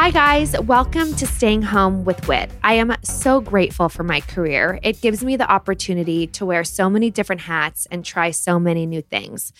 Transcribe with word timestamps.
Hi, 0.00 0.10
guys. 0.10 0.58
Welcome 0.62 1.12
to 1.16 1.26
Staying 1.26 1.60
Home 1.60 2.06
with 2.06 2.26
Whit. 2.26 2.50
I 2.64 2.72
am 2.72 2.96
so 3.02 3.42
grateful 3.42 3.90
for 3.90 4.02
my 4.02 4.22
career. 4.22 4.80
It 4.82 5.02
gives 5.02 5.22
me 5.22 5.36
the 5.36 5.46
opportunity 5.46 6.26
to 6.28 6.46
wear 6.46 6.64
so 6.64 6.88
many 6.88 7.10
different 7.10 7.42
hats 7.42 7.86
and 7.90 8.02
try 8.02 8.30
so 8.30 8.58
many 8.58 8.86
new 8.86 9.02
things. 9.02 9.52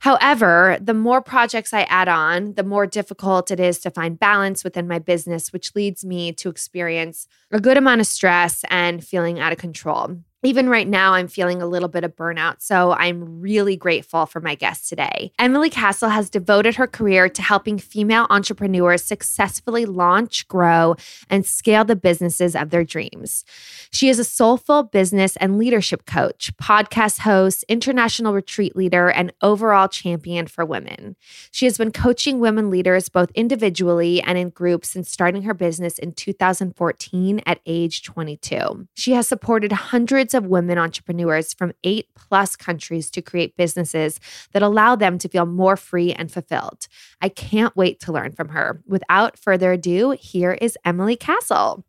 However, 0.00 0.76
the 0.82 0.92
more 0.92 1.22
projects 1.22 1.72
I 1.72 1.84
add 1.84 2.08
on, 2.08 2.56
the 2.56 2.62
more 2.62 2.86
difficult 2.86 3.50
it 3.50 3.58
is 3.58 3.78
to 3.78 3.90
find 3.90 4.20
balance 4.20 4.64
within 4.64 4.86
my 4.86 4.98
business, 4.98 5.50
which 5.50 5.74
leads 5.74 6.04
me 6.04 6.34
to 6.34 6.50
experience 6.50 7.26
a 7.50 7.58
good 7.58 7.78
amount 7.78 8.02
of 8.02 8.06
stress 8.06 8.62
and 8.68 9.02
feeling 9.02 9.40
out 9.40 9.50
of 9.50 9.56
control 9.58 10.18
even 10.42 10.70
right 10.70 10.88
now, 10.88 11.12
I'm 11.12 11.28
feeling 11.28 11.60
a 11.60 11.66
little 11.66 11.88
bit 11.88 12.02
of 12.02 12.16
burnout. 12.16 12.56
So 12.60 12.92
I'm 12.92 13.40
really 13.40 13.76
grateful 13.76 14.24
for 14.26 14.40
my 14.40 14.54
guest 14.54 14.88
today. 14.88 15.32
Emily 15.38 15.68
Cassel 15.68 16.08
has 16.08 16.30
devoted 16.30 16.76
her 16.76 16.86
career 16.86 17.28
to 17.28 17.42
helping 17.42 17.78
female 17.78 18.26
entrepreneurs 18.30 19.04
successfully 19.04 19.84
launch, 19.84 20.48
grow, 20.48 20.96
and 21.28 21.44
scale 21.44 21.84
the 21.84 21.96
businesses 21.96 22.56
of 22.56 22.70
their 22.70 22.84
dreams. 22.84 23.44
She 23.92 24.08
is 24.08 24.18
a 24.18 24.24
soulful 24.24 24.84
business 24.84 25.36
and 25.36 25.58
leadership 25.58 26.06
coach, 26.06 26.50
podcast 26.56 27.20
host, 27.20 27.64
international 27.68 28.32
retreat 28.32 28.74
leader, 28.74 29.10
and 29.10 29.32
overall 29.42 29.88
champion 29.88 30.46
for 30.46 30.64
women. 30.64 31.16
She 31.50 31.66
has 31.66 31.76
been 31.76 31.92
coaching 31.92 32.40
women 32.40 32.70
leaders 32.70 33.08
both 33.08 33.30
individually 33.34 34.22
and 34.22 34.38
in 34.38 34.48
groups 34.50 34.90
since 34.90 35.10
starting 35.10 35.42
her 35.42 35.54
business 35.54 35.98
in 35.98 36.12
2014 36.12 37.42
at 37.44 37.60
age 37.66 38.02
22. 38.02 38.88
She 38.94 39.12
has 39.12 39.28
supported 39.28 39.72
hundreds 39.72 40.29
hundreds 40.30 40.44
of 40.44 40.50
women 40.50 40.78
entrepreneurs 40.78 41.54
from 41.54 41.72
eight 41.84 42.06
plus 42.14 42.56
countries 42.56 43.10
to 43.10 43.22
create 43.22 43.56
businesses 43.56 44.20
that 44.52 44.62
allow 44.62 44.96
them 44.96 45.18
to 45.18 45.28
feel 45.28 45.46
more 45.46 45.76
free 45.76 46.12
and 46.12 46.30
fulfilled. 46.30 46.86
I 47.20 47.28
can't 47.28 47.76
wait 47.76 48.00
to 48.00 48.12
learn 48.12 48.32
from 48.32 48.50
her. 48.50 48.80
Without 48.86 49.38
further 49.38 49.72
ado, 49.72 50.12
here 50.12 50.52
is 50.52 50.76
Emily 50.84 51.16
Cassel. 51.16 51.84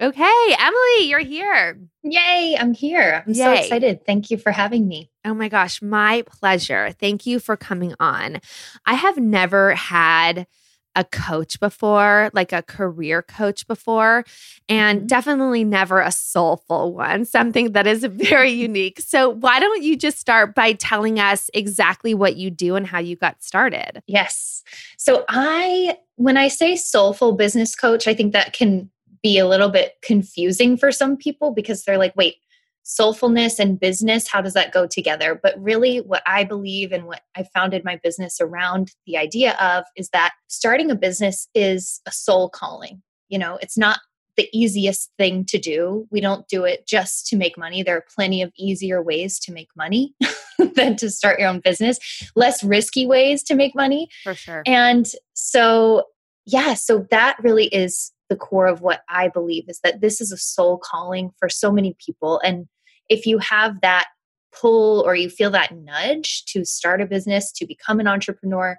Okay, 0.00 0.56
Emily, 0.58 1.08
you're 1.08 1.18
here. 1.20 1.78
Yay, 2.02 2.56
I'm 2.58 2.72
here. 2.72 3.22
I'm 3.26 3.34
Yay. 3.34 3.44
so 3.44 3.52
excited. 3.52 4.06
Thank 4.06 4.30
you 4.30 4.38
for 4.38 4.50
having 4.50 4.88
me. 4.88 5.10
Oh 5.26 5.34
my 5.34 5.48
gosh, 5.48 5.82
my 5.82 6.22
pleasure. 6.26 6.92
Thank 6.98 7.26
you 7.26 7.38
for 7.38 7.56
coming 7.56 7.94
on. 8.00 8.40
I 8.86 8.94
have 8.94 9.18
never 9.18 9.74
had 9.74 10.46
a 10.96 11.04
coach 11.04 11.60
before, 11.60 12.30
like 12.32 12.52
a 12.52 12.62
career 12.62 13.22
coach 13.22 13.66
before, 13.66 14.24
and 14.68 15.00
mm-hmm. 15.00 15.06
definitely 15.06 15.64
never 15.64 16.00
a 16.00 16.10
soulful 16.10 16.92
one, 16.94 17.24
something 17.24 17.72
that 17.72 17.86
is 17.86 18.04
very 18.04 18.50
unique. 18.50 19.00
So, 19.00 19.30
why 19.30 19.60
don't 19.60 19.82
you 19.82 19.96
just 19.96 20.18
start 20.18 20.54
by 20.54 20.72
telling 20.72 21.18
us 21.18 21.50
exactly 21.54 22.14
what 22.14 22.36
you 22.36 22.50
do 22.50 22.76
and 22.76 22.86
how 22.86 22.98
you 22.98 23.16
got 23.16 23.42
started? 23.42 24.02
Yes. 24.06 24.62
So, 24.96 25.24
I, 25.28 25.96
when 26.16 26.36
I 26.36 26.48
say 26.48 26.76
soulful 26.76 27.32
business 27.32 27.74
coach, 27.74 28.08
I 28.08 28.14
think 28.14 28.32
that 28.32 28.52
can 28.52 28.90
be 29.22 29.38
a 29.38 29.46
little 29.46 29.68
bit 29.68 29.94
confusing 30.02 30.76
for 30.76 30.90
some 30.90 31.16
people 31.16 31.52
because 31.52 31.84
they're 31.84 31.98
like, 31.98 32.16
wait, 32.16 32.36
soulfulness 32.82 33.58
and 33.58 33.78
business 33.78 34.28
how 34.28 34.40
does 34.40 34.54
that 34.54 34.72
go 34.72 34.86
together? 34.86 35.38
But 35.40 35.60
really 35.60 35.98
what 35.98 36.22
i 36.26 36.44
believe 36.44 36.92
and 36.92 37.04
what 37.04 37.22
i 37.36 37.44
founded 37.54 37.84
my 37.84 38.00
business 38.02 38.40
around 38.40 38.92
the 39.06 39.16
idea 39.16 39.54
of 39.60 39.84
is 39.96 40.10
that 40.10 40.32
starting 40.48 40.90
a 40.90 40.94
business 40.94 41.48
is 41.54 42.00
a 42.06 42.12
soul 42.12 42.48
calling. 42.48 43.02
You 43.28 43.38
know 43.38 43.58
it's 43.60 43.78
not 43.78 44.00
the 44.36 44.48
easiest 44.52 45.10
thing 45.18 45.44
to 45.44 45.58
do. 45.58 46.06
We 46.10 46.20
don't 46.20 46.48
do 46.48 46.64
it 46.64 46.86
just 46.86 47.26
to 47.26 47.36
make 47.36 47.58
money. 47.58 47.82
There 47.82 47.96
are 47.96 48.04
plenty 48.14 48.42
of 48.42 48.52
easier 48.56 49.02
ways 49.02 49.38
to 49.40 49.52
make 49.52 49.68
money 49.76 50.14
than 50.76 50.96
to 50.96 51.10
start 51.10 51.38
your 51.38 51.48
own 51.48 51.60
business 51.60 51.98
less 52.36 52.62
risky 52.62 53.06
ways 53.06 53.42
to 53.44 53.54
make 53.54 53.74
money. 53.74 54.08
For 54.24 54.34
sure. 54.34 54.62
And 54.66 55.06
so 55.34 56.04
yeah 56.46 56.74
so 56.74 57.06
that 57.10 57.36
really 57.42 57.66
is 57.66 58.12
the 58.30 58.36
core 58.36 58.66
of 58.66 58.80
what 58.80 59.02
I 59.10 59.28
believe 59.28 59.64
is 59.68 59.80
that 59.84 60.00
this 60.00 60.20
is 60.20 60.32
a 60.32 60.38
soul 60.38 60.78
calling 60.82 61.32
for 61.38 61.50
so 61.50 61.70
many 61.70 61.94
people. 62.04 62.40
And 62.42 62.66
if 63.10 63.26
you 63.26 63.38
have 63.38 63.82
that 63.82 64.06
pull 64.58 65.02
or 65.02 65.14
you 65.14 65.28
feel 65.28 65.50
that 65.50 65.76
nudge 65.76 66.44
to 66.46 66.64
start 66.64 67.02
a 67.02 67.06
business, 67.06 67.52
to 67.52 67.66
become 67.66 68.00
an 68.00 68.08
entrepreneur, 68.08 68.78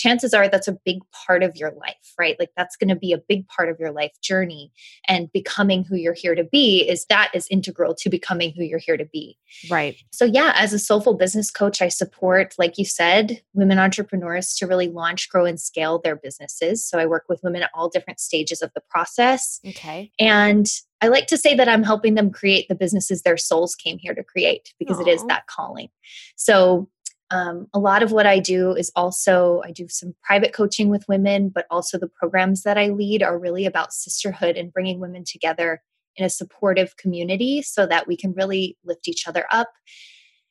chances 0.00 0.32
are 0.32 0.48
that's 0.48 0.68
a 0.68 0.78
big 0.84 0.98
part 1.26 1.42
of 1.42 1.56
your 1.56 1.72
life, 1.72 2.14
right? 2.18 2.36
Like 2.38 2.50
that's 2.56 2.76
going 2.76 2.88
to 2.88 2.96
be 2.96 3.12
a 3.12 3.18
big 3.18 3.46
part 3.48 3.68
of 3.68 3.78
your 3.78 3.92
life 3.92 4.12
journey. 4.22 4.72
And 5.06 5.30
becoming 5.32 5.84
who 5.84 5.96
you're 5.96 6.14
here 6.14 6.34
to 6.34 6.44
be 6.44 6.88
is 6.88 7.04
that 7.06 7.30
is 7.34 7.46
integral 7.50 7.94
to 7.96 8.08
becoming 8.08 8.52
who 8.56 8.64
you're 8.64 8.78
here 8.78 8.96
to 8.96 9.04
be. 9.04 9.36
Right. 9.70 9.96
So, 10.10 10.24
yeah, 10.24 10.52
as 10.56 10.72
a 10.72 10.78
soulful 10.78 11.14
business 11.14 11.50
coach, 11.50 11.82
I 11.82 11.88
support, 11.88 12.54
like 12.58 12.78
you 12.78 12.84
said, 12.84 13.42
women 13.52 13.78
entrepreneurs 13.78 14.54
to 14.54 14.66
really 14.66 14.88
launch, 14.88 15.28
grow, 15.28 15.44
and 15.44 15.60
scale 15.60 16.00
their 16.02 16.16
businesses. 16.16 16.84
So, 16.84 16.98
I 16.98 17.06
work 17.06 17.24
with 17.28 17.40
women 17.42 17.62
at 17.62 17.70
all 17.74 17.88
different 17.88 18.20
stages 18.20 18.62
of 18.62 18.70
the 18.74 18.82
process. 18.88 19.60
Okay. 19.66 20.10
And 20.18 20.66
I 21.02 21.08
like 21.08 21.26
to 21.28 21.38
say 21.38 21.54
that 21.54 21.68
I'm 21.68 21.82
helping 21.82 22.14
them 22.14 22.30
create 22.30 22.68
the 22.68 22.74
businesses 22.74 23.22
their 23.22 23.38
souls 23.38 23.74
came 23.74 23.98
here 23.98 24.14
to 24.14 24.22
create 24.22 24.74
because 24.78 24.98
Aww. 24.98 25.06
it 25.06 25.10
is 25.10 25.24
that 25.26 25.46
calling. 25.46 25.88
So, 26.36 26.88
um, 27.30 27.68
a 27.72 27.78
lot 27.78 28.02
of 28.02 28.12
what 28.12 28.26
I 28.26 28.40
do 28.40 28.72
is 28.72 28.90
also, 28.96 29.62
I 29.64 29.70
do 29.70 29.86
some 29.88 30.14
private 30.22 30.52
coaching 30.52 30.88
with 30.88 31.08
women, 31.08 31.48
but 31.48 31.66
also 31.70 31.98
the 31.98 32.08
programs 32.08 32.62
that 32.62 32.76
I 32.76 32.88
lead 32.88 33.22
are 33.22 33.38
really 33.38 33.66
about 33.66 33.92
sisterhood 33.92 34.56
and 34.56 34.72
bringing 34.72 34.98
women 34.98 35.24
together 35.24 35.80
in 36.16 36.24
a 36.24 36.30
supportive 36.30 36.96
community 36.96 37.62
so 37.62 37.86
that 37.86 38.08
we 38.08 38.16
can 38.16 38.32
really 38.32 38.76
lift 38.84 39.06
each 39.06 39.28
other 39.28 39.46
up 39.50 39.70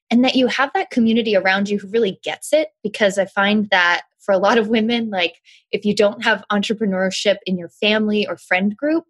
and 0.10 0.24
that 0.24 0.36
you 0.36 0.48
have 0.48 0.72
that 0.74 0.90
community 0.90 1.36
around 1.36 1.70
you 1.70 1.78
who 1.78 1.90
really 1.90 2.20
gets 2.24 2.54
it. 2.54 2.70
Because 2.82 3.18
I 3.18 3.26
find 3.26 3.68
that 3.72 4.04
for 4.20 4.34
a 4.34 4.40
lot 4.40 4.58
of 4.58 4.70
women, 4.70 5.10
like 5.10 5.36
if 5.72 5.84
you 5.84 5.94
don't 5.94 6.24
have 6.24 6.46
entrepreneurship 6.52 7.38
in 7.46 7.58
your 7.58 7.70
family 7.70 8.26
or 8.26 8.38
friend 8.38 8.76
group, 8.76 9.06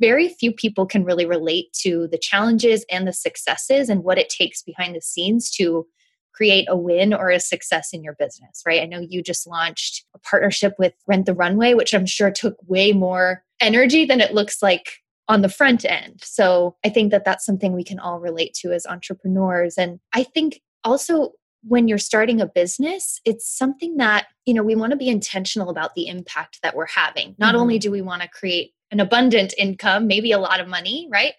very 0.00 0.28
few 0.28 0.52
people 0.52 0.86
can 0.86 1.04
really 1.04 1.26
relate 1.26 1.72
to 1.72 2.08
the 2.08 2.18
challenges 2.18 2.84
and 2.90 3.06
the 3.06 3.12
successes 3.12 3.88
and 3.88 4.04
what 4.04 4.18
it 4.18 4.28
takes 4.28 4.62
behind 4.62 4.96
the 4.96 5.00
scenes 5.00 5.50
to 5.50 5.86
create 6.32 6.66
a 6.68 6.76
win 6.76 7.12
or 7.12 7.30
a 7.30 7.40
success 7.40 7.92
in 7.92 8.02
your 8.02 8.14
business, 8.14 8.62
right? 8.66 8.82
I 8.82 8.86
know 8.86 9.00
you 9.00 9.22
just 9.22 9.46
launched 9.46 10.04
a 10.14 10.18
partnership 10.18 10.74
with 10.78 10.94
Rent 11.06 11.26
the 11.26 11.34
Runway, 11.34 11.74
which 11.74 11.94
I'm 11.94 12.06
sure 12.06 12.30
took 12.30 12.56
way 12.66 12.92
more 12.92 13.44
energy 13.60 14.04
than 14.04 14.20
it 14.20 14.34
looks 14.34 14.62
like 14.62 14.98
on 15.28 15.42
the 15.42 15.48
front 15.48 15.84
end. 15.84 16.20
So 16.22 16.76
I 16.84 16.88
think 16.88 17.10
that 17.10 17.24
that's 17.24 17.46
something 17.46 17.72
we 17.72 17.84
can 17.84 17.98
all 17.98 18.18
relate 18.18 18.54
to 18.54 18.72
as 18.72 18.86
entrepreneurs. 18.86 19.78
And 19.78 20.00
I 20.12 20.24
think 20.24 20.60
also 20.84 21.32
when 21.64 21.86
you're 21.86 21.98
starting 21.98 22.40
a 22.40 22.46
business, 22.46 23.20
it's 23.24 23.48
something 23.48 23.96
that, 23.98 24.26
you 24.46 24.54
know, 24.54 24.64
we 24.64 24.74
want 24.74 24.90
to 24.90 24.96
be 24.96 25.08
intentional 25.08 25.70
about 25.70 25.94
the 25.94 26.08
impact 26.08 26.58
that 26.62 26.74
we're 26.74 26.86
having. 26.86 27.36
Not 27.38 27.54
mm-hmm. 27.54 27.62
only 27.62 27.78
do 27.78 27.90
we 27.90 28.02
want 28.02 28.22
to 28.22 28.28
create 28.28 28.72
an 28.90 29.00
abundant 29.00 29.54
income, 29.56 30.06
maybe 30.06 30.32
a 30.32 30.38
lot 30.38 30.60
of 30.60 30.68
money, 30.68 31.08
right? 31.10 31.34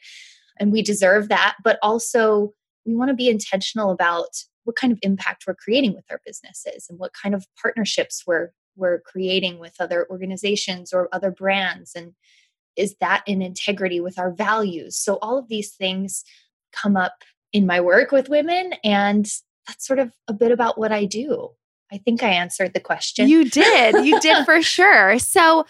And 0.60 0.72
we 0.72 0.82
deserve 0.82 1.30
that, 1.30 1.56
but 1.64 1.78
also 1.82 2.54
we 2.86 2.96
want 2.96 3.10
to 3.10 3.16
be 3.16 3.30
intentional 3.30 3.92
about 3.92 4.30
what 4.64 4.76
kind 4.76 4.94
of 4.94 5.00
impact 5.02 5.46
we're 5.48 5.56
creating 5.56 5.94
with 5.94 6.06
our 6.10 6.22
businesses 6.26 6.88
and 6.90 7.00
what 7.00 7.12
kind 7.14 7.36
of 7.36 7.46
partnerships 7.62 8.24
we're 8.26 8.52
we're 8.76 9.02
creating 9.02 9.60
with 9.60 9.76
other 9.80 10.08
organizations 10.10 10.92
or 10.94 11.08
other 11.12 11.32
brands 11.32 11.92
and 11.96 12.14
is 12.76 12.96
that 13.00 13.24
in 13.28 13.42
integrity 13.42 14.00
with 14.00 14.18
our 14.18 14.32
values 14.32 14.98
so 14.98 15.20
all 15.22 15.38
of 15.38 15.48
these 15.48 15.74
things 15.74 16.24
come 16.72 16.98
up 16.98 17.24
in 17.52 17.68
my 17.68 17.80
work 17.80 18.12
with 18.12 18.30
women 18.30 18.74
and 18.84 19.32
that's 19.68 19.86
sort 19.86 20.00
of 20.00 20.12
a 20.28 20.34
bit 20.34 20.52
about 20.52 20.78
what 20.78 20.92
I 20.92 21.06
do. 21.06 21.50
I 21.92 21.98
think 21.98 22.24
I 22.24 22.30
answered 22.30 22.74
the 22.74 22.80
question. 22.80 23.30
You 23.30 23.50
did. 23.50 24.06
You 24.06 24.20
did 24.20 24.46
for 24.46 24.62
sure. 24.62 25.20
So 25.20 25.66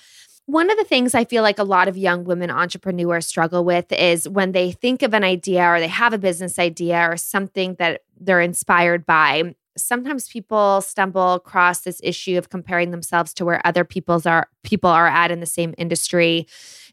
one 0.45 0.69
of 0.69 0.77
the 0.77 0.83
things 0.83 1.15
I 1.15 1.23
feel 1.23 1.41
like 1.41 1.59
a 1.59 1.63
lot 1.63 1.87
of 1.87 1.97
young 1.97 2.25
women 2.25 2.51
entrepreneurs 2.51 3.25
struggle 3.25 3.63
with 3.63 3.91
is 3.91 4.27
when 4.27 4.51
they 4.51 4.71
think 4.71 5.01
of 5.01 5.13
an 5.13 5.23
idea 5.23 5.65
or 5.65 5.79
they 5.79 5.87
have 5.87 6.13
a 6.13 6.17
business 6.17 6.59
idea 6.59 7.09
or 7.09 7.15
something 7.15 7.75
that 7.79 8.01
they're 8.19 8.41
inspired 8.41 9.05
by. 9.05 9.55
Sometimes 9.77 10.27
people 10.27 10.81
stumble 10.81 11.33
across 11.33 11.81
this 11.81 11.99
issue 12.03 12.37
of 12.37 12.49
comparing 12.49 12.91
themselves 12.91 13.33
to 13.35 13.45
where 13.45 13.65
other 13.65 13.83
people's 13.83 14.25
are 14.25 14.49
people 14.63 14.89
are 14.89 15.07
at 15.07 15.31
in 15.31 15.39
the 15.39 15.45
same 15.45 15.73
industry. 15.77 16.45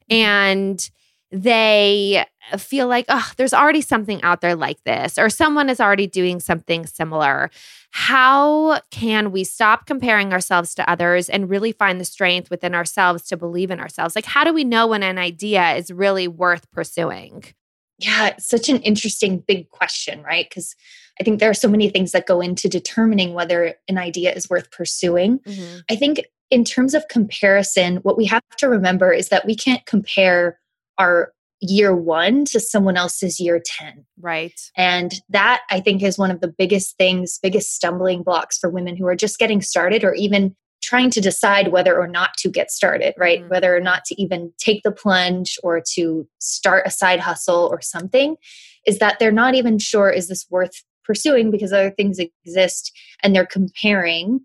And 0.08 0.88
they 1.32 2.24
feel 2.58 2.88
like, 2.88 3.04
oh, 3.08 3.30
there's 3.36 3.54
already 3.54 3.80
something 3.80 4.20
out 4.22 4.40
there 4.40 4.56
like 4.56 4.82
this, 4.84 5.18
or 5.18 5.30
someone 5.30 5.68
is 5.68 5.80
already 5.80 6.06
doing 6.06 6.40
something 6.40 6.86
similar. 6.86 7.50
How 7.92 8.80
can 8.90 9.30
we 9.30 9.44
stop 9.44 9.86
comparing 9.86 10.32
ourselves 10.32 10.74
to 10.76 10.90
others 10.90 11.28
and 11.28 11.48
really 11.48 11.72
find 11.72 12.00
the 12.00 12.04
strength 12.04 12.50
within 12.50 12.74
ourselves 12.74 13.24
to 13.24 13.36
believe 13.36 13.70
in 13.70 13.80
ourselves? 13.80 14.16
Like, 14.16 14.26
how 14.26 14.44
do 14.44 14.52
we 14.52 14.64
know 14.64 14.86
when 14.88 15.02
an 15.02 15.18
idea 15.18 15.74
is 15.74 15.92
really 15.92 16.26
worth 16.26 16.70
pursuing? 16.70 17.44
Yeah, 17.98 18.28
it's 18.28 18.48
such 18.48 18.68
an 18.68 18.78
interesting 18.78 19.38
big 19.38 19.68
question, 19.70 20.22
right? 20.22 20.48
Because 20.48 20.74
I 21.20 21.24
think 21.24 21.38
there 21.38 21.50
are 21.50 21.54
so 21.54 21.68
many 21.68 21.90
things 21.90 22.12
that 22.12 22.26
go 22.26 22.40
into 22.40 22.68
determining 22.68 23.34
whether 23.34 23.74
an 23.88 23.98
idea 23.98 24.32
is 24.32 24.48
worth 24.48 24.70
pursuing. 24.70 25.40
Mm-hmm. 25.40 25.78
I 25.90 25.96
think 25.96 26.22
in 26.50 26.64
terms 26.64 26.94
of 26.94 27.06
comparison, 27.08 27.96
what 27.98 28.16
we 28.16 28.24
have 28.24 28.42
to 28.56 28.68
remember 28.68 29.12
is 29.12 29.28
that 29.28 29.46
we 29.46 29.54
can't 29.54 29.84
compare 29.86 30.58
our 31.00 31.32
year 31.62 31.94
one 31.94 32.44
to 32.46 32.60
someone 32.60 32.96
else's 32.96 33.40
year 33.40 33.60
10. 33.64 34.04
Right. 34.20 34.58
And 34.76 35.12
that 35.28 35.62
I 35.70 35.80
think 35.80 36.02
is 36.02 36.18
one 36.18 36.30
of 36.30 36.40
the 36.40 36.52
biggest 36.56 36.96
things, 36.96 37.38
biggest 37.42 37.74
stumbling 37.74 38.22
blocks 38.22 38.58
for 38.58 38.70
women 38.70 38.96
who 38.96 39.06
are 39.06 39.16
just 39.16 39.38
getting 39.38 39.60
started 39.60 40.04
or 40.04 40.14
even 40.14 40.54
trying 40.82 41.10
to 41.10 41.20
decide 41.20 41.68
whether 41.68 41.98
or 41.98 42.08
not 42.08 42.30
to 42.38 42.48
get 42.48 42.70
started, 42.70 43.14
right? 43.18 43.40
Mm-hmm. 43.40 43.50
Whether 43.50 43.76
or 43.76 43.80
not 43.80 44.04
to 44.06 44.20
even 44.20 44.52
take 44.58 44.82
the 44.82 44.92
plunge 44.92 45.58
or 45.62 45.82
to 45.94 46.26
start 46.38 46.86
a 46.86 46.90
side 46.90 47.20
hustle 47.20 47.68
or 47.70 47.82
something 47.82 48.36
is 48.86 48.98
that 48.98 49.18
they're 49.18 49.30
not 49.30 49.54
even 49.54 49.78
sure 49.78 50.10
is 50.10 50.28
this 50.28 50.46
worth 50.48 50.82
pursuing 51.04 51.50
because 51.50 51.72
other 51.72 51.90
things 51.90 52.18
exist 52.18 52.92
and 53.22 53.34
they're 53.34 53.44
comparing 53.46 54.40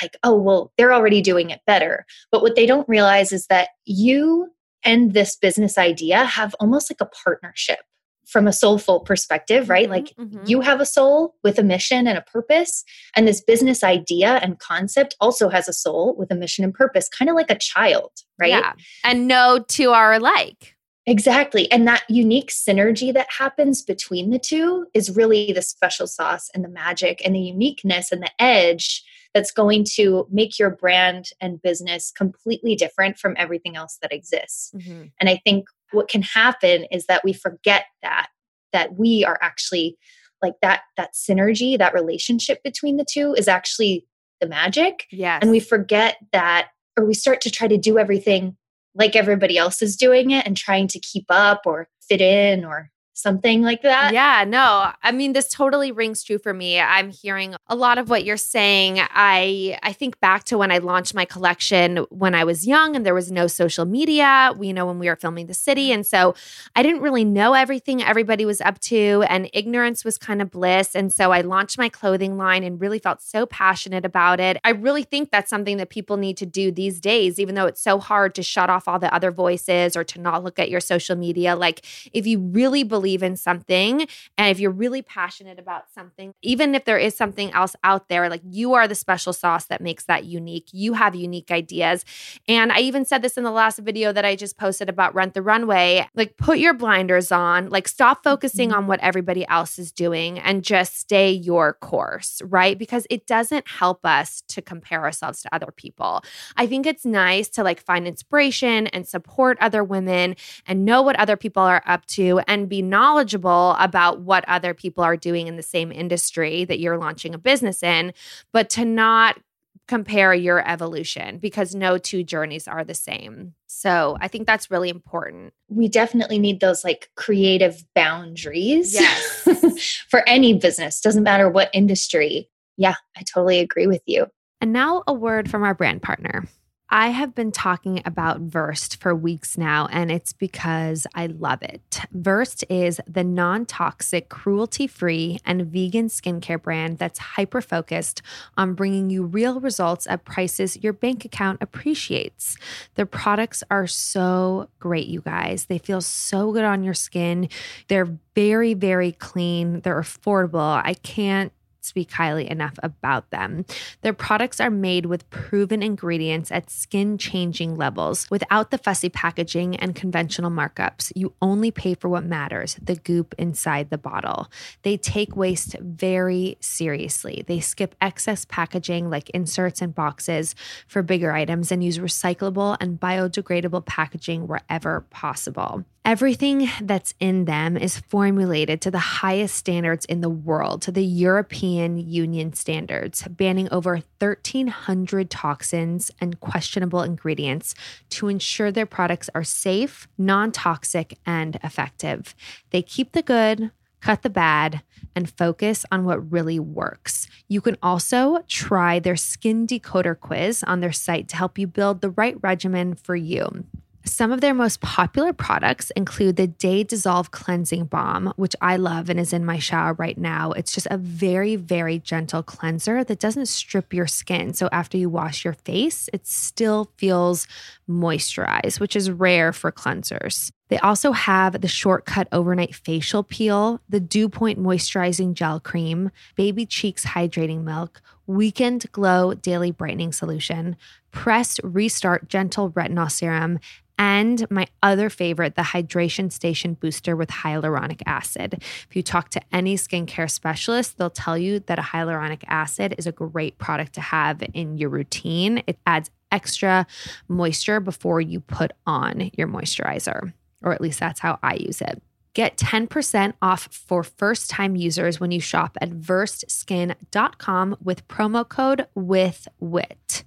like, 0.00 0.16
oh, 0.22 0.36
well, 0.36 0.72
they're 0.76 0.92
already 0.92 1.22
doing 1.22 1.50
it 1.50 1.60
better. 1.66 2.04
But 2.30 2.42
what 2.42 2.54
they 2.54 2.66
don't 2.66 2.88
realize 2.88 3.32
is 3.32 3.46
that 3.46 3.70
you 3.86 4.50
and 4.86 5.12
this 5.12 5.36
business 5.36 5.76
idea 5.76 6.24
have 6.24 6.54
almost 6.60 6.90
like 6.90 7.00
a 7.00 7.10
partnership 7.24 7.80
from 8.26 8.48
a 8.48 8.52
soulful 8.52 9.00
perspective, 9.00 9.68
right? 9.68 9.84
Mm-hmm, 9.84 9.92
like 9.92 10.14
mm-hmm. 10.18 10.42
you 10.46 10.60
have 10.60 10.80
a 10.80 10.86
soul 10.86 11.36
with 11.44 11.58
a 11.58 11.62
mission 11.62 12.06
and 12.06 12.18
a 12.18 12.22
purpose, 12.22 12.84
and 13.14 13.26
this 13.26 13.40
business 13.40 13.84
idea 13.84 14.36
and 14.42 14.58
concept 14.58 15.14
also 15.20 15.48
has 15.48 15.68
a 15.68 15.72
soul 15.72 16.16
with 16.16 16.30
a 16.30 16.34
mission 16.34 16.64
and 16.64 16.74
purpose, 16.74 17.08
kind 17.08 17.28
of 17.28 17.36
like 17.36 17.50
a 17.50 17.58
child, 17.58 18.10
right? 18.38 18.50
Yeah. 18.50 18.72
And 19.04 19.28
no 19.28 19.64
two 19.68 19.90
are 19.90 20.12
alike. 20.12 20.76
Exactly. 21.08 21.70
And 21.70 21.86
that 21.86 22.02
unique 22.08 22.50
synergy 22.50 23.14
that 23.14 23.28
happens 23.38 23.80
between 23.80 24.30
the 24.30 24.40
two 24.40 24.86
is 24.92 25.14
really 25.14 25.52
the 25.52 25.62
special 25.62 26.08
sauce 26.08 26.50
and 26.52 26.64
the 26.64 26.68
magic 26.68 27.22
and 27.24 27.34
the 27.36 27.40
uniqueness 27.40 28.10
and 28.10 28.22
the 28.22 28.42
edge 28.42 29.04
that's 29.36 29.50
going 29.50 29.84
to 29.84 30.26
make 30.30 30.58
your 30.58 30.70
brand 30.70 31.28
and 31.42 31.60
business 31.60 32.10
completely 32.10 32.74
different 32.74 33.18
from 33.18 33.34
everything 33.36 33.76
else 33.76 33.98
that 34.00 34.10
exists. 34.10 34.72
Mm-hmm. 34.74 35.08
And 35.20 35.28
I 35.28 35.38
think 35.44 35.66
what 35.92 36.08
can 36.08 36.22
happen 36.22 36.84
is 36.90 37.04
that 37.04 37.22
we 37.22 37.34
forget 37.34 37.84
that 38.02 38.28
that 38.72 38.98
we 38.98 39.26
are 39.26 39.38
actually 39.42 39.98
like 40.40 40.54
that 40.62 40.84
that 40.96 41.12
synergy, 41.12 41.76
that 41.76 41.92
relationship 41.92 42.62
between 42.62 42.96
the 42.96 43.04
two 43.04 43.34
is 43.34 43.46
actually 43.46 44.06
the 44.40 44.48
magic. 44.48 45.06
Yes. 45.10 45.40
And 45.42 45.50
we 45.50 45.60
forget 45.60 46.16
that 46.32 46.68
or 46.96 47.04
we 47.04 47.12
start 47.12 47.42
to 47.42 47.50
try 47.50 47.68
to 47.68 47.76
do 47.76 47.98
everything 47.98 48.56
like 48.94 49.14
everybody 49.14 49.58
else 49.58 49.82
is 49.82 49.96
doing 49.96 50.30
it 50.30 50.46
and 50.46 50.56
trying 50.56 50.88
to 50.88 50.98
keep 50.98 51.26
up 51.28 51.66
or 51.66 51.90
fit 52.00 52.22
in 52.22 52.64
or 52.64 52.90
something 53.16 53.62
like 53.62 53.80
that. 53.80 54.12
Yeah, 54.12 54.44
no. 54.46 54.92
I 55.02 55.10
mean 55.10 55.32
this 55.32 55.48
totally 55.48 55.90
rings 55.90 56.22
true 56.22 56.38
for 56.38 56.52
me. 56.52 56.78
I'm 56.78 57.10
hearing 57.10 57.56
a 57.66 57.74
lot 57.74 57.96
of 57.96 58.10
what 58.10 58.24
you're 58.24 58.36
saying. 58.36 59.00
I 59.00 59.78
I 59.82 59.94
think 59.94 60.20
back 60.20 60.44
to 60.44 60.58
when 60.58 60.70
I 60.70 60.78
launched 60.78 61.14
my 61.14 61.24
collection 61.24 62.04
when 62.10 62.34
I 62.34 62.44
was 62.44 62.66
young 62.66 62.94
and 62.94 63.06
there 63.06 63.14
was 63.14 63.32
no 63.32 63.46
social 63.46 63.86
media, 63.86 64.52
you 64.60 64.74
know 64.74 64.84
when 64.84 64.98
we 64.98 65.08
were 65.08 65.16
filming 65.16 65.46
the 65.46 65.54
city 65.54 65.92
and 65.92 66.04
so 66.04 66.34
I 66.74 66.82
didn't 66.82 67.00
really 67.00 67.24
know 67.24 67.54
everything 67.54 68.02
everybody 68.02 68.44
was 68.44 68.60
up 68.60 68.78
to 68.80 69.24
and 69.30 69.48
ignorance 69.54 70.04
was 70.04 70.18
kind 70.18 70.42
of 70.42 70.50
bliss 70.50 70.94
and 70.94 71.10
so 71.10 71.32
I 71.32 71.40
launched 71.40 71.78
my 71.78 71.88
clothing 71.88 72.36
line 72.36 72.64
and 72.64 72.78
really 72.78 72.98
felt 72.98 73.22
so 73.22 73.46
passionate 73.46 74.04
about 74.04 74.40
it. 74.40 74.58
I 74.62 74.70
really 74.70 75.04
think 75.04 75.30
that's 75.30 75.48
something 75.48 75.78
that 75.78 75.88
people 75.88 76.18
need 76.18 76.36
to 76.36 76.46
do 76.46 76.70
these 76.70 77.00
days 77.00 77.40
even 77.40 77.54
though 77.54 77.66
it's 77.66 77.80
so 77.80 77.98
hard 77.98 78.34
to 78.34 78.42
shut 78.42 78.68
off 78.68 78.86
all 78.86 78.98
the 78.98 79.12
other 79.14 79.30
voices 79.30 79.96
or 79.96 80.04
to 80.04 80.20
not 80.20 80.44
look 80.44 80.58
at 80.58 80.68
your 80.68 80.80
social 80.80 81.16
media 81.16 81.56
like 81.56 81.82
if 82.12 82.26
you 82.26 82.40
really 82.40 82.84
believe 82.84 83.05
believe 83.06 83.22
in 83.22 83.36
something 83.36 84.08
and 84.36 84.50
if 84.50 84.58
you're 84.58 84.70
really 84.70 85.00
passionate 85.00 85.58
about 85.58 85.84
something, 85.94 86.34
even 86.42 86.74
if 86.74 86.84
there 86.84 86.98
is 86.98 87.16
something 87.16 87.52
else 87.52 87.76
out 87.84 88.08
there, 88.08 88.28
like 88.28 88.42
you 88.44 88.74
are 88.74 88.88
the 88.88 88.96
special 88.96 89.32
sauce 89.32 89.66
that 89.66 89.80
makes 89.80 90.04
that 90.06 90.24
unique. 90.24 90.68
You 90.72 90.94
have 90.94 91.14
unique 91.14 91.52
ideas. 91.52 92.04
And 92.48 92.72
I 92.72 92.80
even 92.80 93.04
said 93.04 93.22
this 93.22 93.36
in 93.36 93.44
the 93.44 93.50
last 93.50 93.78
video 93.78 94.12
that 94.12 94.24
I 94.24 94.34
just 94.34 94.58
posted 94.58 94.88
about 94.88 95.14
Rent 95.14 95.34
the 95.34 95.42
Runway. 95.42 96.08
Like, 96.14 96.36
put 96.36 96.58
your 96.58 96.74
blinders 96.74 97.30
on, 97.30 97.70
like, 97.70 97.86
stop 97.86 98.24
focusing 98.24 98.70
mm-hmm. 98.70 98.78
on 98.78 98.86
what 98.86 99.00
everybody 99.00 99.46
else 99.48 99.78
is 99.78 99.92
doing 99.92 100.38
and 100.38 100.64
just 100.64 100.98
stay 100.98 101.30
your 101.30 101.74
course, 101.74 102.42
right? 102.44 102.76
Because 102.76 103.06
it 103.08 103.26
doesn't 103.26 103.68
help 103.68 104.04
us 104.04 104.42
to 104.48 104.60
compare 104.60 105.02
ourselves 105.02 105.42
to 105.42 105.54
other 105.54 105.70
people. 105.70 106.22
I 106.56 106.66
think 106.66 106.86
it's 106.86 107.04
nice 107.04 107.48
to 107.50 107.62
like 107.62 107.80
find 107.80 108.06
inspiration 108.06 108.88
and 108.88 109.06
support 109.06 109.56
other 109.60 109.84
women 109.84 110.36
and 110.66 110.84
know 110.84 111.02
what 111.02 111.16
other 111.16 111.36
people 111.36 111.62
are 111.62 111.82
up 111.86 112.04
to 112.06 112.40
and 112.46 112.68
be 112.68 112.82
knowledgeable 112.96 113.76
about 113.78 114.20
what 114.20 114.42
other 114.48 114.72
people 114.72 115.04
are 115.04 115.18
doing 115.18 115.48
in 115.48 115.56
the 115.56 115.62
same 115.62 115.92
industry 115.92 116.64
that 116.64 116.78
you're 116.78 116.96
launching 116.96 117.34
a 117.34 117.38
business 117.38 117.82
in, 117.82 118.14
but 118.52 118.70
to 118.70 118.86
not 118.86 119.38
compare 119.86 120.32
your 120.32 120.66
evolution 120.66 121.36
because 121.36 121.74
no 121.74 121.98
two 121.98 122.24
journeys 122.24 122.66
are 122.66 122.84
the 122.84 122.94
same. 122.94 123.52
So 123.66 124.16
I 124.18 124.28
think 124.28 124.46
that's 124.46 124.70
really 124.70 124.88
important. 124.88 125.52
We 125.68 125.88
definitely 125.88 126.38
need 126.38 126.60
those 126.60 126.84
like 126.84 127.10
creative 127.16 127.84
boundaries. 127.94 128.94
Yes. 128.94 130.02
for 130.08 130.26
any 130.26 130.54
business, 130.54 131.02
doesn't 131.02 131.22
matter 131.22 131.50
what 131.50 131.68
industry. 131.74 132.48
Yeah, 132.78 132.94
I 133.14 133.22
totally 133.22 133.60
agree 133.60 133.86
with 133.86 134.02
you. 134.06 134.26
And 134.62 134.72
now 134.72 135.02
a 135.06 135.12
word 135.12 135.50
from 135.50 135.62
our 135.62 135.74
brand 135.74 136.00
partner. 136.00 136.48
I 136.88 137.08
have 137.08 137.34
been 137.34 137.50
talking 137.50 138.00
about 138.04 138.40
Versed 138.40 139.00
for 139.00 139.12
weeks 139.12 139.58
now, 139.58 139.88
and 139.90 140.08
it's 140.08 140.32
because 140.32 141.04
I 141.16 141.26
love 141.26 141.60
it. 141.62 142.00
Versed 142.12 142.64
is 142.70 143.00
the 143.08 143.24
non 143.24 143.66
toxic, 143.66 144.28
cruelty 144.28 144.86
free, 144.86 145.40
and 145.44 145.66
vegan 145.66 146.06
skincare 146.06 146.62
brand 146.62 146.98
that's 146.98 147.18
hyper 147.18 147.60
focused 147.60 148.22
on 148.56 148.74
bringing 148.74 149.10
you 149.10 149.24
real 149.24 149.58
results 149.58 150.06
at 150.06 150.24
prices 150.24 150.76
your 150.80 150.92
bank 150.92 151.24
account 151.24 151.58
appreciates. 151.60 152.56
Their 152.94 153.06
products 153.06 153.64
are 153.68 153.88
so 153.88 154.68
great, 154.78 155.08
you 155.08 155.22
guys. 155.22 155.64
They 155.64 155.78
feel 155.78 156.00
so 156.00 156.52
good 156.52 156.64
on 156.64 156.84
your 156.84 156.94
skin. 156.94 157.48
They're 157.88 158.16
very, 158.36 158.74
very 158.74 159.12
clean. 159.12 159.80
They're 159.80 160.00
affordable. 160.00 160.80
I 160.84 160.94
can't 160.94 161.52
speak 161.86 162.10
highly 162.12 162.50
enough 162.50 162.74
about 162.82 163.30
them. 163.30 163.64
Their 164.02 164.12
products 164.12 164.60
are 164.60 164.70
made 164.70 165.06
with 165.06 165.28
proven 165.30 165.82
ingredients 165.82 166.50
at 166.50 166.70
skin 166.70 167.18
changing 167.18 167.76
levels 167.76 168.26
without 168.30 168.70
the 168.70 168.78
fussy 168.78 169.08
packaging 169.08 169.76
and 169.76 169.94
conventional 169.94 170.50
markups. 170.50 171.12
You 171.14 171.34
only 171.40 171.70
pay 171.70 171.94
for 171.94 172.08
what 172.08 172.24
matters 172.24 172.76
the 172.82 172.96
goop 172.96 173.34
inside 173.38 173.90
the 173.90 173.98
bottle. 173.98 174.50
They 174.82 174.96
take 174.96 175.36
waste 175.36 175.76
very 175.80 176.56
seriously. 176.60 177.44
They 177.46 177.60
skip 177.60 177.94
excess 178.00 178.44
packaging 178.44 179.10
like 179.10 179.30
inserts 179.30 179.80
and 179.80 179.94
boxes 179.94 180.54
for 180.86 181.02
bigger 181.02 181.32
items 181.32 181.72
and 181.72 181.82
use 181.82 181.98
recyclable 181.98 182.76
and 182.80 183.00
biodegradable 183.00 183.86
packaging 183.86 184.46
wherever 184.46 185.02
possible. 185.10 185.84
Everything 186.06 186.70
that's 186.82 187.14
in 187.18 187.46
them 187.46 187.76
is 187.76 187.98
formulated 187.98 188.80
to 188.80 188.92
the 188.92 188.98
highest 189.00 189.56
standards 189.56 190.04
in 190.04 190.20
the 190.20 190.30
world, 190.30 190.80
to 190.82 190.92
the 190.92 191.04
European 191.04 191.98
Union 191.98 192.52
standards, 192.52 193.26
banning 193.26 193.68
over 193.72 193.96
1,300 194.20 195.28
toxins 195.28 196.12
and 196.20 196.38
questionable 196.38 197.02
ingredients 197.02 197.74
to 198.10 198.28
ensure 198.28 198.70
their 198.70 198.86
products 198.86 199.28
are 199.34 199.42
safe, 199.42 200.06
non 200.16 200.52
toxic, 200.52 201.18
and 201.26 201.58
effective. 201.64 202.36
They 202.70 202.82
keep 202.82 203.10
the 203.10 203.22
good, 203.22 203.72
cut 204.00 204.22
the 204.22 204.30
bad, 204.30 204.82
and 205.16 205.28
focus 205.28 205.84
on 205.90 206.04
what 206.04 206.30
really 206.30 206.60
works. 206.60 207.26
You 207.48 207.60
can 207.60 207.76
also 207.82 208.44
try 208.46 209.00
their 209.00 209.16
skin 209.16 209.66
decoder 209.66 210.16
quiz 210.16 210.62
on 210.62 210.78
their 210.78 210.92
site 210.92 211.26
to 211.30 211.36
help 211.36 211.58
you 211.58 211.66
build 211.66 212.00
the 212.00 212.10
right 212.10 212.36
regimen 212.40 212.94
for 212.94 213.16
you. 213.16 213.64
Some 214.06 214.30
of 214.30 214.40
their 214.40 214.54
most 214.54 214.80
popular 214.82 215.32
products 215.32 215.90
include 215.96 216.36
the 216.36 216.46
Day 216.46 216.84
Dissolve 216.84 217.32
Cleansing 217.32 217.86
Balm, 217.86 218.32
which 218.36 218.54
I 218.60 218.76
love 218.76 219.10
and 219.10 219.18
is 219.18 219.32
in 219.32 219.44
my 219.44 219.58
shower 219.58 219.94
right 219.94 220.16
now. 220.16 220.52
It's 220.52 220.72
just 220.72 220.86
a 220.92 220.96
very, 220.96 221.56
very 221.56 221.98
gentle 221.98 222.44
cleanser 222.44 223.02
that 223.02 223.18
doesn't 223.18 223.46
strip 223.46 223.92
your 223.92 224.06
skin. 224.06 224.54
So 224.54 224.68
after 224.70 224.96
you 224.96 225.10
wash 225.10 225.44
your 225.44 225.54
face, 225.54 226.08
it 226.12 226.24
still 226.24 226.88
feels 226.96 227.48
moisturized, 227.90 228.78
which 228.78 228.94
is 228.94 229.10
rare 229.10 229.52
for 229.52 229.72
cleansers. 229.72 230.52
They 230.68 230.78
also 230.78 231.10
have 231.12 231.60
the 231.60 231.68
Shortcut 231.68 232.28
Overnight 232.30 232.76
Facial 232.76 233.24
Peel, 233.24 233.80
the 233.88 234.00
Dew 234.00 234.28
Point 234.28 234.60
Moisturizing 234.60 235.34
Gel 235.34 235.58
Cream, 235.58 236.10
Baby 236.36 236.64
Cheeks 236.64 237.04
Hydrating 237.04 237.64
Milk, 237.64 238.00
Weekend 238.26 238.90
Glow 238.92 239.34
Daily 239.34 239.72
Brightening 239.72 240.12
Solution, 240.12 240.76
Pressed 241.10 241.60
Restart 241.62 242.28
Gentle 242.28 242.70
Retinol 242.70 243.10
Serum, 243.10 243.58
and 243.98 244.48
my 244.50 244.66
other 244.82 245.08
favorite, 245.08 245.54
the 245.54 245.62
Hydration 245.62 246.30
Station 246.30 246.74
Booster 246.74 247.16
with 247.16 247.30
hyaluronic 247.30 248.02
acid. 248.06 248.54
If 248.88 248.88
you 248.94 249.02
talk 249.02 249.30
to 249.30 249.40
any 249.52 249.76
skincare 249.76 250.30
specialist, 250.30 250.98
they'll 250.98 251.10
tell 251.10 251.38
you 251.38 251.60
that 251.60 251.78
a 251.78 251.82
hyaluronic 251.82 252.42
acid 252.46 252.94
is 252.98 253.06
a 253.06 253.12
great 253.12 253.58
product 253.58 253.94
to 253.94 254.00
have 254.00 254.42
in 254.52 254.76
your 254.76 254.90
routine. 254.90 255.62
It 255.66 255.78
adds 255.86 256.10
extra 256.30 256.86
moisture 257.28 257.80
before 257.80 258.20
you 258.20 258.40
put 258.40 258.72
on 258.86 259.30
your 259.36 259.48
moisturizer, 259.48 260.32
or 260.62 260.72
at 260.72 260.80
least 260.80 261.00
that's 261.00 261.20
how 261.20 261.38
I 261.42 261.54
use 261.54 261.80
it. 261.80 262.02
Get 262.34 262.58
10% 262.58 263.32
off 263.40 263.68
for 263.72 264.02
first 264.02 264.50
time 264.50 264.76
users 264.76 265.18
when 265.18 265.30
you 265.30 265.40
shop 265.40 265.78
at 265.80 265.90
versedskin.com 265.90 267.76
with 267.82 268.06
promo 268.08 268.46
code 268.46 268.86
WITH 268.94 270.24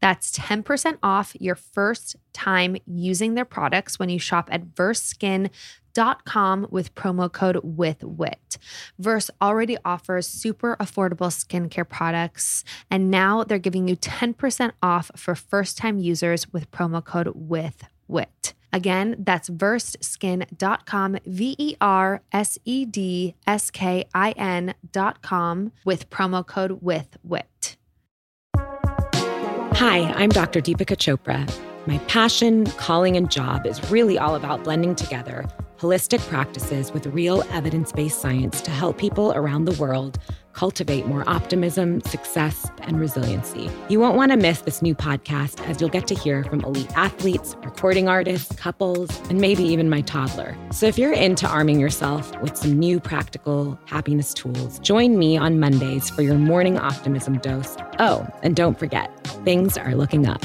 that's 0.00 0.36
10% 0.38 0.98
off 1.02 1.34
your 1.38 1.54
first 1.54 2.16
time 2.32 2.76
using 2.86 3.34
their 3.34 3.44
products 3.44 3.98
when 3.98 4.08
you 4.08 4.18
shop 4.18 4.48
at 4.52 4.74
versedskin.com 4.74 6.66
with 6.70 6.94
promo 6.94 7.30
code 7.32 7.56
WITHWHIT. 7.56 8.58
Versed 8.98 9.30
already 9.40 9.76
offers 9.84 10.26
super 10.26 10.76
affordable 10.76 11.30
skincare 11.30 11.88
products, 11.88 12.64
and 12.90 13.10
now 13.10 13.44
they're 13.44 13.58
giving 13.58 13.88
you 13.88 13.96
10% 13.96 14.72
off 14.82 15.10
for 15.16 15.34
first 15.34 15.76
time 15.76 15.98
users 15.98 16.52
with 16.52 16.70
promo 16.70 17.04
code 17.04 17.28
WITHWHIT. 17.28 18.54
Again, 18.72 19.16
that's 19.18 19.50
versedskin.com, 19.50 21.18
V 21.26 21.56
E 21.58 21.76
R 21.80 22.22
S 22.32 22.58
E 22.64 22.84
D 22.84 23.34
S 23.46 23.70
K 23.70 24.04
I 24.14 24.30
N.com 24.32 25.72
with 25.84 26.08
promo 26.10 26.46
code 26.46 26.80
WITHWHIT. 26.80 27.76
Hi, 29.80 30.12
I'm 30.12 30.28
Dr. 30.28 30.60
Deepika 30.60 30.94
Chopra. 30.94 31.50
My 31.86 31.96
passion, 32.00 32.66
calling, 32.72 33.16
and 33.16 33.30
job 33.30 33.64
is 33.64 33.90
really 33.90 34.18
all 34.18 34.34
about 34.34 34.62
blending 34.62 34.94
together 34.94 35.48
holistic 35.80 36.20
practices 36.28 36.92
with 36.92 37.06
real 37.06 37.42
evidence 37.52 37.90
based 37.90 38.20
science 38.20 38.60
to 38.60 38.70
help 38.70 38.98
people 38.98 39.32
around 39.32 39.64
the 39.64 39.80
world 39.80 40.18
cultivate 40.52 41.06
more 41.06 41.26
optimism, 41.26 42.02
success, 42.02 42.70
and 42.82 43.00
resiliency. 43.00 43.70
You 43.88 43.98
won't 43.98 44.16
want 44.16 44.30
to 44.32 44.36
miss 44.36 44.60
this 44.60 44.82
new 44.82 44.94
podcast 44.94 45.66
as 45.66 45.80
you'll 45.80 45.88
get 45.88 46.06
to 46.08 46.14
hear 46.14 46.44
from 46.44 46.60
elite 46.60 46.94
athletes, 46.96 47.56
recording 47.62 48.08
artists, 48.08 48.54
couples, 48.56 49.08
and 49.30 49.40
maybe 49.40 49.62
even 49.62 49.88
my 49.88 50.02
toddler. 50.02 50.54
So 50.70 50.86
if 50.86 50.98
you're 50.98 51.14
into 51.14 51.46
arming 51.46 51.80
yourself 51.80 52.38
with 52.42 52.58
some 52.58 52.78
new 52.78 53.00
practical 53.00 53.78
happiness 53.86 54.34
tools, 54.34 54.80
join 54.80 55.18
me 55.18 55.38
on 55.38 55.60
Mondays 55.60 56.10
for 56.10 56.20
your 56.20 56.34
morning 56.34 56.78
optimism 56.78 57.38
dose. 57.38 57.76
Oh, 57.98 58.28
and 58.42 58.54
don't 58.54 58.78
forget, 58.78 59.24
things 59.44 59.78
are 59.78 59.94
looking 59.94 60.26
up. 60.26 60.44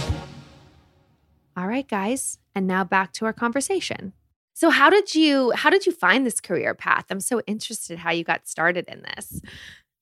All 1.57 1.67
right, 1.67 1.87
guys, 1.87 2.37
and 2.53 2.67
now 2.67 2.83
back 2.83 3.11
to 3.13 3.25
our 3.25 3.33
conversation. 3.33 4.13
So 4.55 4.69
how 4.69 4.89
did 4.89 5.13
you 5.13 5.51
how 5.51 5.69
did 5.69 5.85
you 5.85 5.91
find 5.91 6.25
this 6.25 6.39
career 6.39 6.73
path? 6.73 7.05
I'm 7.09 7.19
so 7.19 7.41
interested 7.41 7.99
how 7.99 8.11
you 8.11 8.23
got 8.23 8.47
started 8.47 8.85
in 8.87 9.03
this. 9.03 9.41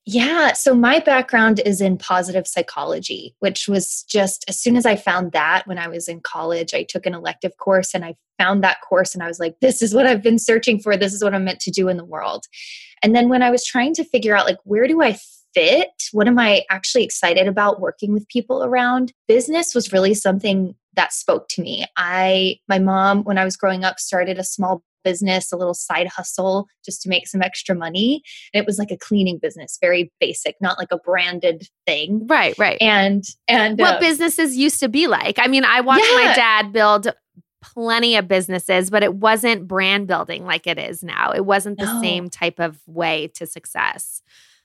Yeah, 0.05 0.53
so 0.53 0.75
my 0.75 0.99
background 0.99 1.61
is 1.65 1.81
in 1.81 1.97
positive 1.97 2.45
psychology, 2.45 3.35
which 3.39 3.67
was 3.67 4.03
just 4.03 4.45
as 4.47 4.59
soon 4.59 4.75
as 4.75 4.85
I 4.85 4.95
found 4.95 5.31
that 5.31 5.65
when 5.65 5.79
I 5.79 5.87
was 5.87 6.07
in 6.07 6.19
college, 6.19 6.73
I 6.73 6.83
took 6.83 7.05
an 7.05 7.15
elective 7.15 7.57
course 7.57 7.95
and 7.95 8.05
I 8.05 8.15
found 8.37 8.63
that 8.63 8.81
course 8.81 9.15
and 9.15 9.23
I 9.23 9.27
was 9.27 9.39
like, 9.39 9.55
this 9.59 9.81
is 9.81 9.95
what 9.95 10.05
I've 10.05 10.21
been 10.21 10.39
searching 10.39 10.79
for. 10.79 10.95
This 10.97 11.13
is 11.13 11.23
what 11.23 11.33
I'm 11.33 11.45
meant 11.45 11.61
to 11.61 11.71
do 11.71 11.87
in 11.87 11.97
the 11.97 12.05
world. 12.05 12.45
And 13.01 13.15
then 13.15 13.29
when 13.29 13.41
I 13.41 13.49
was 13.49 13.65
trying 13.65 13.95
to 13.95 14.03
figure 14.03 14.35
out 14.35 14.45
like 14.45 14.59
where 14.65 14.87
do 14.87 15.01
I 15.01 15.17
fit? 15.55 15.89
What 16.11 16.27
am 16.27 16.37
I 16.37 16.63
actually 16.69 17.05
excited 17.05 17.47
about 17.47 17.81
working 17.81 18.13
with 18.13 18.27
people 18.27 18.63
around? 18.63 19.13
Business 19.27 19.73
was 19.73 19.91
really 19.91 20.13
something 20.13 20.75
that 20.95 21.13
spoke 21.13 21.47
to 21.49 21.61
me. 21.61 21.85
I 21.97 22.57
my 22.67 22.79
mom 22.79 23.23
when 23.23 23.37
I 23.37 23.45
was 23.45 23.57
growing 23.57 23.83
up 23.83 23.99
started 23.99 24.37
a 24.37 24.43
small 24.43 24.83
business, 25.03 25.51
a 25.51 25.57
little 25.57 25.73
side 25.73 26.07
hustle 26.07 26.67
just 26.83 27.01
to 27.01 27.09
make 27.09 27.27
some 27.27 27.41
extra 27.41 27.75
money. 27.75 28.21
And 28.53 28.61
it 28.61 28.65
was 28.65 28.77
like 28.77 28.91
a 28.91 28.97
cleaning 28.97 29.37
business, 29.37 29.77
very 29.81 30.11
basic, 30.19 30.55
not 30.61 30.79
like 30.79 30.91
a 30.91 30.97
branded 30.97 31.67
thing. 31.85 32.25
Right, 32.27 32.57
right. 32.57 32.77
And 32.81 33.23
and 33.47 33.77
what 33.77 33.97
uh, 33.97 33.99
businesses 33.99 34.57
used 34.57 34.79
to 34.79 34.89
be 34.89 35.07
like. 35.07 35.39
I 35.39 35.47
mean, 35.47 35.65
I 35.65 35.81
watched 35.81 36.05
yeah. 36.09 36.25
my 36.25 36.35
dad 36.35 36.71
build 36.73 37.07
plenty 37.61 38.15
of 38.17 38.27
businesses, 38.27 38.89
but 38.89 39.03
it 39.03 39.15
wasn't 39.15 39.67
brand 39.67 40.07
building 40.07 40.45
like 40.45 40.67
it 40.67 40.77
is 40.77 41.03
now. 41.03 41.31
It 41.31 41.45
wasn't 41.45 41.79
the 41.79 41.85
no. 41.85 42.01
same 42.01 42.29
type 42.29 42.59
of 42.59 42.79
way 42.87 43.29
to 43.35 43.45
success. 43.45 44.21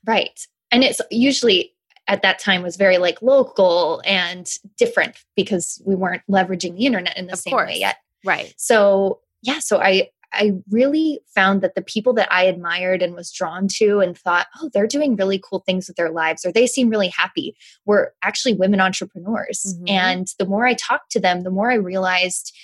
Right. 0.07 0.41
And 0.71 0.85
it's 0.85 1.01
usually 1.11 1.75
at 2.09 2.23
that 2.23 2.39
time 2.39 2.63
was 2.63 2.77
very 2.77 2.99
like 2.99 3.21
local 3.23 4.03
and 4.05 4.51
different 4.77 5.17
because 5.37 5.81
we 5.87 5.95
weren't 5.95 6.23
leveraging 6.29 6.77
the 6.77 6.87
internet 6.87 7.17
in 7.17 7.27
the 7.27 7.35
of 7.35 7.39
same 7.39 7.53
course. 7.53 7.69
way 7.69 7.79
yet. 7.79 7.97
Right. 8.25 8.53
So, 8.57 9.21
yeah, 9.43 9.61
so 9.61 9.79
I 9.79 10.09
I 10.33 10.53
really 10.71 11.21
found 11.35 11.63
that 11.63 11.75
the 11.75 11.83
people 11.83 12.13
that 12.15 12.31
I 12.31 12.45
admired 12.45 13.03
and 13.03 13.15
was 13.15 13.33
drawn 13.33 13.67
to 13.77 14.01
and 14.01 14.17
thought, 14.17 14.47
oh, 14.61 14.71
they're 14.75 14.87
doing 14.87 15.17
really 15.17 15.43
cool 15.43 15.61
things 15.61 15.89
with 15.89 15.97
their 15.97 16.11
lives 16.11 16.45
or 16.45 16.53
they 16.53 16.67
seem 16.67 16.91
really 16.91 17.09
happy 17.09 17.57
were 17.87 18.13
actually 18.23 18.55
women 18.55 18.81
entrepreneurs. 18.81 19.65
Mm-hmm. 19.67 19.89
And 19.89 20.27
the 20.39 20.45
more 20.45 20.67
I 20.67 20.75
talked 20.75 21.11
to 21.13 21.21
them, 21.21 21.45
the 21.45 21.51
more 21.51 21.71
I 21.71 21.77
realized 21.77 22.55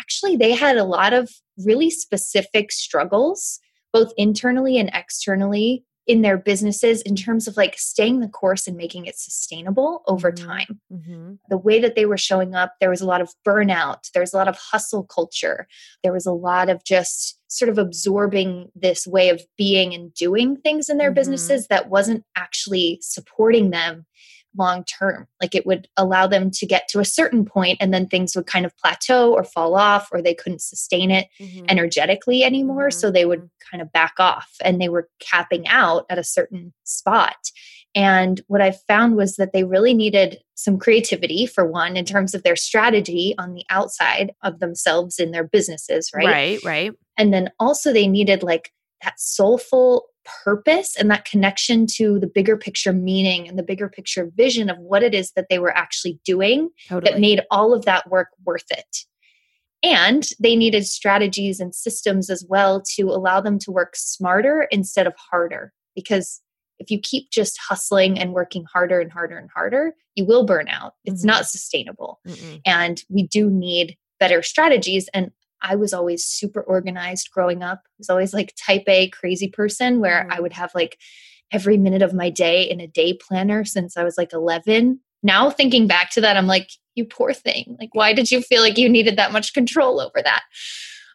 actually 0.00 0.36
they 0.36 0.52
had 0.52 0.76
a 0.76 0.84
lot 0.84 1.12
of 1.12 1.30
really 1.64 1.90
specific 1.90 2.72
struggles, 2.72 3.60
both 3.92 4.12
internally 4.16 4.78
and 4.78 4.90
externally, 4.92 5.84
in 6.06 6.22
their 6.22 6.36
businesses 6.36 7.00
in 7.02 7.14
terms 7.14 7.46
of 7.46 7.56
like 7.56 7.78
staying 7.78 8.20
the 8.20 8.28
course 8.28 8.66
and 8.66 8.76
making 8.76 9.06
it 9.06 9.16
sustainable 9.16 10.02
over 10.08 10.32
mm-hmm. 10.32 10.46
time. 10.46 10.80
Mm-hmm. 10.92 11.34
The 11.48 11.58
way 11.58 11.80
that 11.80 11.94
they 11.94 12.06
were 12.06 12.18
showing 12.18 12.54
up, 12.54 12.74
there 12.80 12.90
was 12.90 13.00
a 13.00 13.06
lot 13.06 13.20
of 13.20 13.32
burnout, 13.46 14.10
there 14.12 14.22
was 14.22 14.32
a 14.32 14.36
lot 14.36 14.48
of 14.48 14.58
hustle 14.58 15.04
culture, 15.04 15.68
there 16.02 16.12
was 16.12 16.26
a 16.26 16.32
lot 16.32 16.68
of 16.68 16.82
just 16.84 17.38
sort 17.46 17.68
of 17.68 17.78
absorbing 17.78 18.70
this 18.74 19.06
way 19.06 19.28
of 19.28 19.42
being 19.56 19.94
and 19.94 20.12
doing 20.14 20.56
things 20.56 20.88
in 20.88 20.98
their 20.98 21.10
mm-hmm. 21.10 21.14
businesses 21.16 21.68
that 21.68 21.88
wasn't 21.88 22.24
actually 22.36 22.98
supporting 23.00 23.70
them 23.70 24.06
long 24.56 24.84
term. 24.84 25.26
Like 25.40 25.54
it 25.54 25.66
would 25.66 25.88
allow 25.96 26.26
them 26.26 26.50
to 26.52 26.66
get 26.66 26.88
to 26.88 27.00
a 27.00 27.04
certain 27.04 27.44
point 27.44 27.78
and 27.80 27.92
then 27.92 28.06
things 28.06 28.36
would 28.36 28.46
kind 28.46 28.66
of 28.66 28.76
plateau 28.76 29.32
or 29.32 29.44
fall 29.44 29.74
off 29.74 30.08
or 30.12 30.20
they 30.20 30.34
couldn't 30.34 30.62
sustain 30.62 31.10
it 31.10 31.28
mm-hmm. 31.40 31.64
energetically 31.68 32.44
anymore. 32.44 32.88
Mm-hmm. 32.88 32.98
So 32.98 33.10
they 33.10 33.24
would 33.24 33.48
kind 33.70 33.82
of 33.82 33.92
back 33.92 34.14
off 34.18 34.50
and 34.62 34.80
they 34.80 34.88
were 34.88 35.08
capping 35.20 35.66
out 35.68 36.06
at 36.10 36.18
a 36.18 36.24
certain 36.24 36.72
spot. 36.84 37.36
And 37.94 38.40
what 38.46 38.62
I 38.62 38.72
found 38.88 39.16
was 39.16 39.36
that 39.36 39.52
they 39.52 39.64
really 39.64 39.92
needed 39.92 40.38
some 40.54 40.78
creativity, 40.78 41.44
for 41.46 41.66
one, 41.66 41.96
in 41.96 42.04
terms 42.04 42.34
of 42.34 42.42
their 42.42 42.56
strategy 42.56 43.34
on 43.38 43.52
the 43.52 43.64
outside 43.68 44.32
of 44.42 44.60
themselves 44.60 45.18
in 45.18 45.30
their 45.30 45.44
businesses, 45.44 46.10
right? 46.14 46.26
Right, 46.26 46.64
right. 46.64 46.92
And 47.18 47.34
then 47.34 47.50
also 47.58 47.92
they 47.92 48.06
needed 48.06 48.42
like 48.42 48.72
that 49.02 49.18
soulful 49.18 50.06
purpose 50.44 50.96
and 50.96 51.10
that 51.10 51.24
connection 51.24 51.86
to 51.86 52.18
the 52.18 52.26
bigger 52.26 52.56
picture 52.56 52.92
meaning 52.92 53.48
and 53.48 53.58
the 53.58 53.62
bigger 53.62 53.88
picture 53.88 54.30
vision 54.34 54.70
of 54.70 54.78
what 54.78 55.02
it 55.02 55.14
is 55.14 55.32
that 55.32 55.46
they 55.50 55.58
were 55.58 55.76
actually 55.76 56.18
doing 56.24 56.70
totally. 56.88 57.12
that 57.12 57.20
made 57.20 57.42
all 57.50 57.74
of 57.74 57.84
that 57.84 58.08
work 58.10 58.28
worth 58.44 58.70
it. 58.70 58.98
And 59.82 60.24
they 60.38 60.54
needed 60.54 60.86
strategies 60.86 61.58
and 61.58 61.74
systems 61.74 62.30
as 62.30 62.44
well 62.48 62.82
to 62.94 63.10
allow 63.10 63.40
them 63.40 63.58
to 63.60 63.72
work 63.72 63.96
smarter 63.96 64.68
instead 64.70 65.06
of 65.06 65.14
harder. 65.16 65.72
Because 65.96 66.40
if 66.78 66.90
you 66.90 67.00
keep 67.00 67.30
just 67.30 67.58
hustling 67.58 68.18
and 68.18 68.32
working 68.32 68.64
harder 68.72 69.00
and 69.00 69.10
harder 69.10 69.38
and 69.38 69.50
harder, 69.54 69.94
you 70.14 70.24
will 70.24 70.44
burn 70.44 70.68
out. 70.68 70.94
It's 71.04 71.22
mm-hmm. 71.22 71.28
not 71.28 71.46
sustainable. 71.46 72.20
Mm-mm. 72.26 72.60
And 72.64 73.02
we 73.08 73.24
do 73.24 73.50
need 73.50 73.96
better 74.20 74.42
strategies. 74.42 75.08
And 75.12 75.32
I 75.62 75.76
was 75.76 75.92
always 75.92 76.24
super 76.24 76.60
organized 76.60 77.30
growing 77.32 77.62
up. 77.62 77.80
I 77.86 77.96
was 77.98 78.10
always 78.10 78.34
like 78.34 78.54
type 78.56 78.84
A 78.88 79.08
crazy 79.08 79.48
person 79.48 80.00
where 80.00 80.22
Mm-hmm. 80.22 80.32
I 80.32 80.40
would 80.40 80.52
have 80.52 80.70
like 80.74 80.98
every 81.52 81.76
minute 81.76 82.02
of 82.02 82.14
my 82.14 82.30
day 82.30 82.62
in 82.62 82.80
a 82.80 82.86
day 82.86 83.14
planner 83.14 83.64
since 83.64 83.96
I 83.96 84.04
was 84.04 84.18
like 84.18 84.32
11. 84.32 85.00
Now 85.22 85.50
thinking 85.50 85.86
back 85.86 86.10
to 86.10 86.20
that, 86.20 86.36
I'm 86.36 86.46
like, 86.46 86.70
you 86.94 87.04
poor 87.04 87.32
thing. 87.32 87.76
Like, 87.78 87.90
why 87.94 88.12
did 88.12 88.30
you 88.30 88.42
feel 88.42 88.62
like 88.62 88.78
you 88.78 88.88
needed 88.88 89.16
that 89.16 89.32
much 89.32 89.54
control 89.54 90.00
over 90.00 90.20
that? 90.22 90.42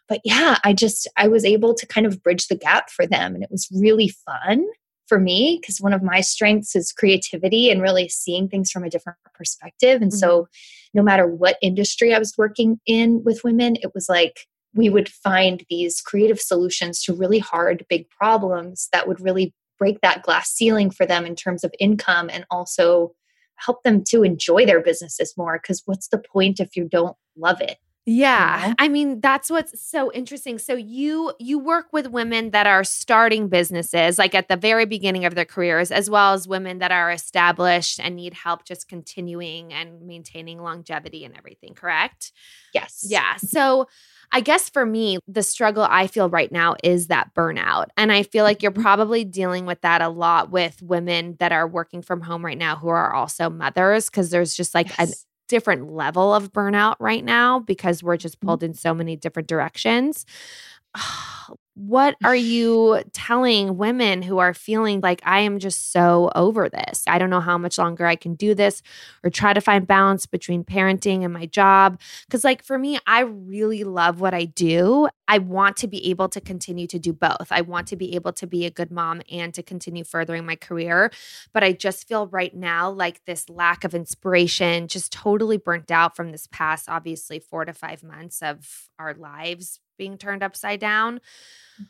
But 0.08 0.20
yeah, 0.24 0.58
I 0.64 0.72
just, 0.72 1.06
I 1.16 1.28
was 1.28 1.44
able 1.44 1.74
to 1.74 1.86
kind 1.86 2.06
of 2.06 2.22
bridge 2.22 2.48
the 2.48 2.56
gap 2.56 2.90
for 2.90 3.06
them. 3.06 3.34
And 3.34 3.44
it 3.44 3.50
was 3.50 3.68
really 3.72 4.08
fun 4.08 4.64
for 5.08 5.18
me 5.18 5.58
because 5.60 5.80
one 5.80 5.92
of 5.92 6.02
my 6.02 6.20
strengths 6.20 6.76
is 6.76 6.92
creativity 6.92 7.70
and 7.70 7.82
really 7.82 8.08
seeing 8.08 8.48
things 8.48 8.70
from 8.70 8.84
a 8.84 8.90
different 8.90 9.18
perspective. 9.34 10.02
And 10.02 10.12
so, 10.12 10.42
mm-hmm. 10.42 10.98
no 10.98 11.02
matter 11.02 11.26
what 11.26 11.58
industry 11.62 12.14
I 12.14 12.18
was 12.18 12.34
working 12.36 12.80
in 12.86 13.22
with 13.24 13.44
women, 13.44 13.76
it 13.76 13.92
was 13.94 14.08
like 14.08 14.46
we 14.74 14.88
would 14.88 15.08
find 15.08 15.64
these 15.70 16.00
creative 16.00 16.40
solutions 16.40 17.02
to 17.02 17.14
really 17.14 17.38
hard, 17.38 17.86
big 17.88 18.08
problems 18.10 18.88
that 18.92 19.08
would 19.08 19.20
really 19.20 19.54
break 19.78 20.00
that 20.02 20.22
glass 20.22 20.50
ceiling 20.50 20.90
for 20.90 21.06
them 21.06 21.24
in 21.24 21.36
terms 21.36 21.64
of 21.64 21.72
income 21.78 22.28
and 22.30 22.44
also 22.50 23.12
help 23.56 23.82
them 23.82 24.04
to 24.04 24.22
enjoy 24.22 24.66
their 24.66 24.82
businesses 24.82 25.34
more. 25.36 25.58
Because 25.60 25.82
what's 25.86 26.08
the 26.08 26.18
point 26.18 26.60
if 26.60 26.76
you 26.76 26.84
don't 26.84 27.16
love 27.36 27.60
it? 27.60 27.78
Yeah. 28.10 28.68
know? 28.68 28.74
I 28.78 28.88
mean, 28.88 29.20
that's 29.20 29.50
what's 29.50 29.78
so 29.82 30.10
interesting. 30.12 30.58
So 30.58 30.74
you 30.74 31.34
you 31.38 31.58
work 31.58 31.88
with 31.92 32.06
women 32.06 32.52
that 32.52 32.66
are 32.66 32.82
starting 32.82 33.48
businesses 33.48 34.18
like 34.18 34.34
at 34.34 34.48
the 34.48 34.56
very 34.56 34.86
beginning 34.86 35.26
of 35.26 35.34
their 35.34 35.44
careers 35.44 35.90
as 35.90 36.08
well 36.08 36.32
as 36.32 36.48
women 36.48 36.78
that 36.78 36.90
are 36.90 37.10
established 37.10 38.00
and 38.00 38.16
need 38.16 38.32
help 38.32 38.64
just 38.64 38.88
continuing 38.88 39.74
and 39.74 40.00
maintaining 40.06 40.62
longevity 40.62 41.26
and 41.26 41.36
everything, 41.36 41.74
correct? 41.74 42.32
Yes. 42.72 43.04
Yeah. 43.06 43.36
So 43.36 43.88
I 44.32 44.40
guess 44.40 44.70
for 44.70 44.86
me, 44.86 45.18
the 45.28 45.42
struggle 45.42 45.86
I 45.88 46.06
feel 46.06 46.30
right 46.30 46.50
now 46.50 46.76
is 46.82 47.08
that 47.08 47.34
burnout. 47.34 47.86
And 47.98 48.10
I 48.10 48.22
feel 48.22 48.42
like 48.44 48.62
you're 48.62 48.72
mm-hmm. 48.72 48.82
probably 48.82 49.24
dealing 49.24 49.66
with 49.66 49.82
that 49.82 50.00
a 50.00 50.08
lot 50.08 50.50
with 50.50 50.80
women 50.80 51.36
that 51.40 51.52
are 51.52 51.68
working 51.68 52.00
from 52.00 52.22
home 52.22 52.42
right 52.42 52.56
now 52.56 52.76
who 52.76 52.88
are 52.88 53.12
also 53.12 53.50
mothers 53.50 54.08
because 54.08 54.30
there's 54.30 54.54
just 54.54 54.74
like 54.74 54.90
a 54.98 55.06
Yes. 55.08 55.26
Different 55.48 55.90
level 55.92 56.34
of 56.34 56.52
burnout 56.52 56.96
right 57.00 57.24
now 57.24 57.60
because 57.60 58.02
we're 58.02 58.16
just 58.16 58.40
Mhm. 58.40 58.46
pulled 58.46 58.62
in 58.62 58.74
so 58.74 58.94
many 58.94 59.16
different 59.16 59.48
directions. 59.48 60.26
What 61.80 62.16
are 62.24 62.34
you 62.34 63.04
telling 63.12 63.78
women 63.78 64.20
who 64.22 64.38
are 64.38 64.52
feeling 64.52 65.00
like 65.00 65.22
I 65.24 65.40
am 65.42 65.60
just 65.60 65.92
so 65.92 66.28
over 66.34 66.68
this? 66.68 67.04
I 67.06 67.18
don't 67.18 67.30
know 67.30 67.40
how 67.40 67.56
much 67.56 67.78
longer 67.78 68.04
I 68.04 68.16
can 68.16 68.34
do 68.34 68.52
this 68.52 68.82
or 69.22 69.30
try 69.30 69.52
to 69.52 69.60
find 69.60 69.86
balance 69.86 70.26
between 70.26 70.64
parenting 70.64 71.22
and 71.24 71.32
my 71.32 71.46
job. 71.46 72.00
Because, 72.26 72.42
like, 72.42 72.64
for 72.64 72.80
me, 72.80 72.98
I 73.06 73.20
really 73.20 73.84
love 73.84 74.20
what 74.20 74.34
I 74.34 74.46
do. 74.46 75.08
I 75.28 75.38
want 75.38 75.76
to 75.76 75.86
be 75.86 76.10
able 76.10 76.28
to 76.30 76.40
continue 76.40 76.88
to 76.88 76.98
do 76.98 77.12
both. 77.12 77.46
I 77.52 77.60
want 77.60 77.86
to 77.88 77.96
be 77.96 78.16
able 78.16 78.32
to 78.32 78.46
be 78.48 78.66
a 78.66 78.70
good 78.70 78.90
mom 78.90 79.22
and 79.30 79.54
to 79.54 79.62
continue 79.62 80.02
furthering 80.02 80.44
my 80.44 80.56
career. 80.56 81.12
But 81.52 81.62
I 81.62 81.74
just 81.74 82.08
feel 82.08 82.26
right 82.26 82.54
now 82.56 82.90
like 82.90 83.24
this 83.24 83.48
lack 83.48 83.84
of 83.84 83.94
inspiration, 83.94 84.88
just 84.88 85.12
totally 85.12 85.58
burnt 85.58 85.92
out 85.92 86.16
from 86.16 86.32
this 86.32 86.48
past, 86.48 86.88
obviously, 86.88 87.38
four 87.38 87.64
to 87.64 87.72
five 87.72 88.02
months 88.02 88.42
of 88.42 88.88
our 88.98 89.14
lives 89.14 89.78
being 89.98 90.16
turned 90.16 90.42
upside 90.42 90.80
down. 90.80 91.20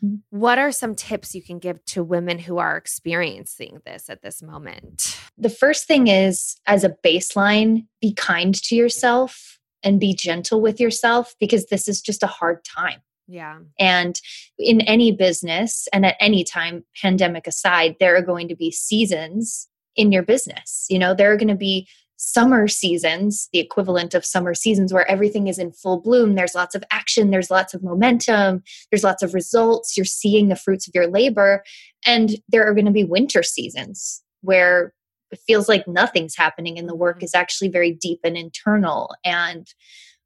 Mhm. 0.02 0.22
What 0.30 0.58
are 0.58 0.72
some 0.72 0.94
tips 0.94 1.34
you 1.34 1.42
can 1.42 1.58
give 1.58 1.84
to 1.86 2.02
women 2.02 2.38
who 2.40 2.58
are 2.58 2.76
experiencing 2.76 3.80
this 3.84 4.10
at 4.10 4.22
this 4.22 4.42
moment? 4.42 5.16
The 5.36 5.50
first 5.50 5.86
thing 5.86 6.08
is, 6.08 6.56
as 6.66 6.84
a 6.84 6.96
baseline, 7.04 7.86
be 8.00 8.12
kind 8.12 8.54
to 8.54 8.74
yourself 8.74 9.58
and 9.82 10.00
be 10.00 10.14
gentle 10.14 10.60
with 10.60 10.80
yourself 10.80 11.34
because 11.38 11.66
this 11.66 11.86
is 11.86 12.00
just 12.00 12.22
a 12.22 12.26
hard 12.26 12.64
time. 12.64 13.00
Yeah. 13.28 13.58
And 13.78 14.20
in 14.58 14.80
any 14.80 15.12
business 15.12 15.86
and 15.92 16.04
at 16.04 16.16
any 16.18 16.44
time, 16.44 16.84
pandemic 17.00 17.46
aside, 17.46 17.96
there 18.00 18.16
are 18.16 18.22
going 18.22 18.48
to 18.48 18.56
be 18.56 18.70
seasons 18.70 19.68
in 19.94 20.12
your 20.12 20.22
business. 20.22 20.86
You 20.88 20.98
know, 20.98 21.14
there 21.14 21.32
are 21.32 21.36
going 21.36 21.48
to 21.48 21.54
be 21.54 21.88
summer 22.18 22.66
seasons, 22.66 23.48
the 23.52 23.60
equivalent 23.60 24.12
of 24.12 24.24
summer 24.24 24.52
seasons, 24.52 24.92
where 24.92 25.08
everything 25.08 25.46
is 25.46 25.58
in 25.58 25.72
full 25.72 26.00
bloom. 26.00 26.34
There's 26.34 26.54
lots 26.54 26.74
of 26.74 26.82
action, 26.90 27.30
there's 27.30 27.50
lots 27.50 27.74
of 27.74 27.82
momentum, 27.82 28.62
there's 28.90 29.04
lots 29.04 29.22
of 29.22 29.34
results. 29.34 29.96
You're 29.96 30.04
seeing 30.04 30.48
the 30.48 30.56
fruits 30.56 30.88
of 30.88 30.94
your 30.94 31.06
labor. 31.06 31.62
And 32.04 32.36
there 32.48 32.68
are 32.68 32.74
going 32.74 32.86
to 32.86 32.90
be 32.92 33.04
winter 33.04 33.42
seasons 33.42 34.22
where 34.42 34.92
it 35.30 35.38
feels 35.46 35.68
like 35.68 35.86
nothing's 35.86 36.36
happening 36.36 36.78
and 36.78 36.88
the 36.88 36.94
work 36.94 37.20
Mhm. 37.20 37.24
is 37.24 37.34
actually 37.34 37.68
very 37.68 37.92
deep 37.92 38.20
and 38.24 38.36
internal 38.36 39.14
and 39.24 39.68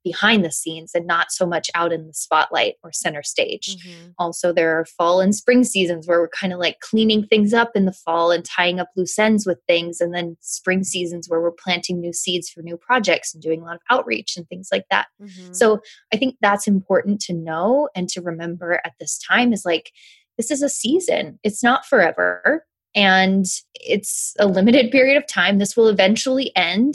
behind 0.04 0.44
the 0.44 0.50
scenes 0.52 0.92
and 0.94 1.06
not 1.06 1.30
so 1.30 1.46
much 1.46 1.70
out 1.74 1.92
in 1.92 2.06
the 2.06 2.14
spotlight 2.14 2.74
or 2.82 2.92
center 2.92 3.22
stage. 3.22 3.76
Mhm. 3.76 4.14
Also, 4.18 4.52
there 4.52 4.78
are 4.78 4.84
fall 4.84 5.20
and 5.20 5.34
spring 5.34 5.64
seasons 5.64 6.06
where 6.06 6.20
we're 6.20 6.28
kind 6.28 6.52
of 6.52 6.58
like 6.58 6.80
cleaning 6.80 7.26
things 7.26 7.54
up 7.54 7.70
in 7.74 7.84
the 7.84 7.92
fall 7.92 8.30
and 8.30 8.44
tying 8.44 8.80
up 8.80 8.88
loose 8.96 9.18
ends 9.18 9.46
with 9.46 9.58
things. 9.66 10.00
And 10.00 10.14
then 10.14 10.36
spring 10.40 10.84
seasons 10.84 11.28
where 11.28 11.40
we're 11.40 11.52
planting 11.52 12.00
new 12.00 12.12
seeds 12.12 12.48
for 12.50 12.62
new 12.62 12.76
projects 12.76 13.32
and 13.32 13.42
doing 13.42 13.60
a 13.60 13.64
lot 13.64 13.76
of 13.76 13.82
outreach 13.90 14.36
and 14.36 14.48
things 14.48 14.68
like 14.72 14.86
that. 14.90 15.06
Mhm. 15.20 15.54
So 15.54 15.80
I 16.12 16.16
think 16.16 16.36
that's 16.40 16.66
important 16.66 17.20
to 17.22 17.32
know 17.32 17.88
and 17.94 18.08
to 18.10 18.20
remember 18.20 18.80
at 18.84 18.94
this 18.98 19.18
time 19.18 19.52
is 19.52 19.64
like, 19.64 19.92
this 20.38 20.50
is 20.50 20.62
a 20.62 20.68
season, 20.68 21.38
it's 21.42 21.62
not 21.62 21.86
forever. 21.86 22.66
And 22.94 23.46
it's 23.74 24.34
a 24.38 24.46
limited 24.46 24.90
period 24.90 25.16
of 25.16 25.26
time. 25.26 25.58
This 25.58 25.76
will 25.78 25.88
eventually 25.88 26.54
end. 26.54 26.94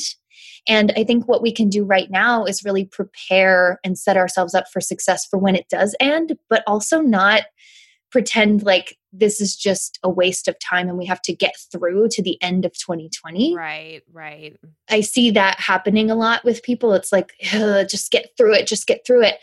And 0.68 0.92
I 0.98 1.04
think 1.04 1.28
what 1.28 1.42
we 1.42 1.52
can 1.52 1.70
do 1.70 1.84
right 1.84 2.10
now 2.10 2.46
is 2.46 2.64
really 2.64 2.86
prepare 2.86 3.80
and 3.84 3.98
set 3.98 4.18
ourselves 4.18 4.54
up 4.54 4.66
for 4.72 4.82
success 4.82 5.26
for 5.26 5.38
when 5.40 5.56
it 5.56 5.70
does 5.70 5.96
end, 6.00 6.38
but 6.50 6.64
also 6.68 7.00
not 7.00 7.44
pretend 8.12 8.64
like 8.64 8.98
this 9.12 9.42
is 9.42 9.56
just 9.56 10.00
a 10.04 10.10
waste 10.10 10.48
of 10.48 10.58
time 10.60 10.88
and 10.88 10.98
we 10.98 11.06
have 11.06 11.22
to 11.22 11.34
get 11.34 11.56
through 11.72 12.08
to 12.10 12.22
the 12.22 12.42
end 12.42 12.66
of 12.66 12.72
2020. 12.74 13.56
right, 13.56 14.02
right. 14.14 14.56
I 14.90 15.02
see 15.02 15.32
that 15.32 15.60
happening 15.60 16.10
a 16.10 16.16
lot 16.16 16.44
with 16.46 16.64
people. 16.64 16.94
It's 16.94 17.12
like, 17.12 17.34
just 17.42 18.12
get 18.12 18.30
through 18.38 18.54
it, 18.54 18.68
just 18.68 18.88
get 18.88 19.06
through 19.06 19.24
it. 19.24 19.36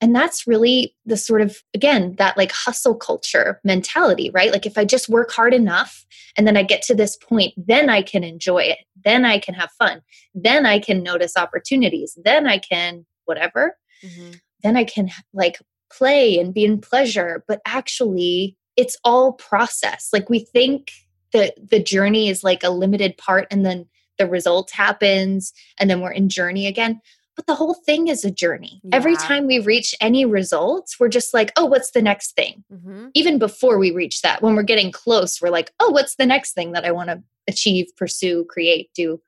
And 0.00 0.14
that's 0.14 0.46
really 0.46 0.94
the 1.04 1.16
sort 1.16 1.42
of, 1.42 1.58
again, 1.74 2.14
that 2.16 2.36
like 2.36 2.52
hustle 2.52 2.94
culture 2.94 3.60
mentality, 3.64 4.30
right? 4.30 4.50
Like 4.52 4.64
if 4.64 4.78
I 4.78 4.84
just 4.84 5.08
work 5.08 5.30
hard 5.30 5.52
enough 5.52 6.06
and 6.36 6.46
then 6.46 6.56
I 6.56 6.62
get 6.62 6.82
to 6.82 6.94
this 6.94 7.16
point, 7.16 7.52
then 7.56 7.90
I 7.90 8.02
can 8.02 8.24
enjoy 8.24 8.62
it. 8.62 8.78
Then 9.04 9.24
I 9.24 9.38
can 9.38 9.54
have 9.54 9.70
fun. 9.78 10.00
Then 10.34 10.64
I 10.64 10.78
can 10.78 11.02
notice 11.02 11.36
opportunities. 11.36 12.16
Then 12.22 12.46
I 12.46 12.58
can 12.58 13.04
whatever. 13.26 13.76
Mhm. 14.02 14.40
Then 14.62 14.76
I 14.76 14.84
can 14.84 15.10
like 15.34 15.58
play 15.92 16.38
and 16.38 16.54
be 16.54 16.64
in 16.64 16.80
pleasure. 16.80 17.44
But 17.46 17.60
actually, 17.66 18.56
it's 18.76 18.96
all 19.04 19.34
process. 19.34 20.08
Like 20.12 20.30
we 20.30 20.40
think 20.40 20.90
that 21.32 21.54
the 21.70 21.82
journey 21.82 22.28
is 22.28 22.42
like 22.42 22.64
a 22.64 22.70
limited 22.70 23.16
part 23.18 23.46
and 23.50 23.64
then 23.64 23.86
the 24.18 24.26
result 24.26 24.70
happens 24.70 25.52
and 25.78 25.88
then 25.88 26.00
we're 26.00 26.10
in 26.10 26.28
journey 26.28 26.66
again. 26.66 27.00
But 27.40 27.46
the 27.46 27.54
whole 27.54 27.72
thing 27.72 28.08
is 28.08 28.22
a 28.22 28.30
journey. 28.30 28.82
Every 28.92 29.16
time 29.16 29.46
we 29.46 29.60
reach 29.60 29.94
any 29.98 30.26
results, 30.26 31.00
we're 31.00 31.08
just 31.08 31.32
like, 31.32 31.52
oh, 31.56 31.64
what's 31.64 31.92
the 31.92 32.02
next 32.02 32.36
thing? 32.36 32.64
Mhm. 32.70 33.12
Even 33.14 33.38
before 33.38 33.78
we 33.78 33.92
reach 33.92 34.20
that, 34.20 34.42
when 34.42 34.54
we're 34.54 34.62
getting 34.62 34.92
close, 34.92 35.40
we're 35.40 35.48
like, 35.48 35.72
oh, 35.80 35.88
what's 35.90 36.16
the 36.16 36.26
next 36.26 36.52
thing 36.52 36.72
that 36.72 36.84
I 36.84 36.90
want 36.90 37.08
to 37.08 37.22
achieve, 37.48 37.86
pursue, 37.96 38.44
create, 38.44 38.90
do? 38.94 39.22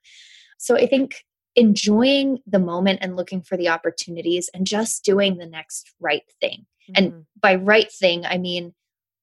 So 0.59 0.77
I 0.77 0.87
think 0.87 1.25
enjoying 1.57 2.40
the 2.46 2.59
moment 2.59 2.98
and 3.01 3.16
looking 3.16 3.40
for 3.40 3.57
the 3.57 3.70
opportunities 3.70 4.51
and 4.53 4.66
just 4.66 5.07
doing 5.07 5.38
the 5.38 5.46
next 5.46 5.90
right 5.98 6.31
thing. 6.38 6.66
And 6.94 7.12
Mhm. 7.12 7.27
by 7.40 7.55
right 7.55 7.90
thing, 7.90 8.27
I 8.27 8.37
mean 8.37 8.75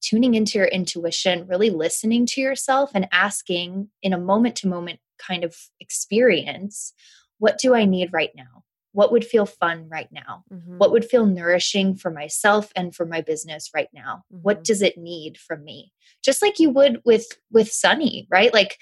tuning 0.01 0.33
into 0.33 0.57
your 0.57 0.67
intuition, 0.67 1.45
really 1.45 1.69
listening 1.69 2.25
to 2.25 2.41
yourself 2.41 2.89
and 2.95 3.07
asking 3.11 3.91
in 4.01 4.13
a 4.13 4.17
moment 4.17 4.55
to 4.55 4.67
moment 4.67 4.99
kind 5.19 5.43
of 5.43 5.55
experience 5.79 6.91
what 7.37 7.57
do 7.57 7.73
I 7.73 7.85
need 7.85 8.11
right 8.11 8.31
now? 8.35 8.65
What 8.91 9.11
would 9.11 9.23
feel 9.25 9.45
fun 9.45 9.87
right 9.89 10.11
now? 10.11 10.43
Mhm. 10.51 10.77
What 10.77 10.91
would 10.91 11.05
feel 11.05 11.25
nourishing 11.25 11.95
for 11.95 12.09
myself 12.11 12.71
and 12.75 12.93
for 12.95 13.05
my 13.05 13.21
business 13.21 13.69
right 13.73 13.89
now? 13.93 14.23
Mhm. 14.33 14.41
What 14.41 14.63
does 14.63 14.81
it 14.81 14.97
need 14.97 15.37
from 15.37 15.63
me? 15.63 15.93
Just 16.23 16.41
like 16.41 16.59
you 16.59 16.69
would 16.71 17.01
with 17.05 17.27
with 17.51 17.71
Sonny, 17.71 18.27
right? 18.29 18.53
Like 18.53 18.77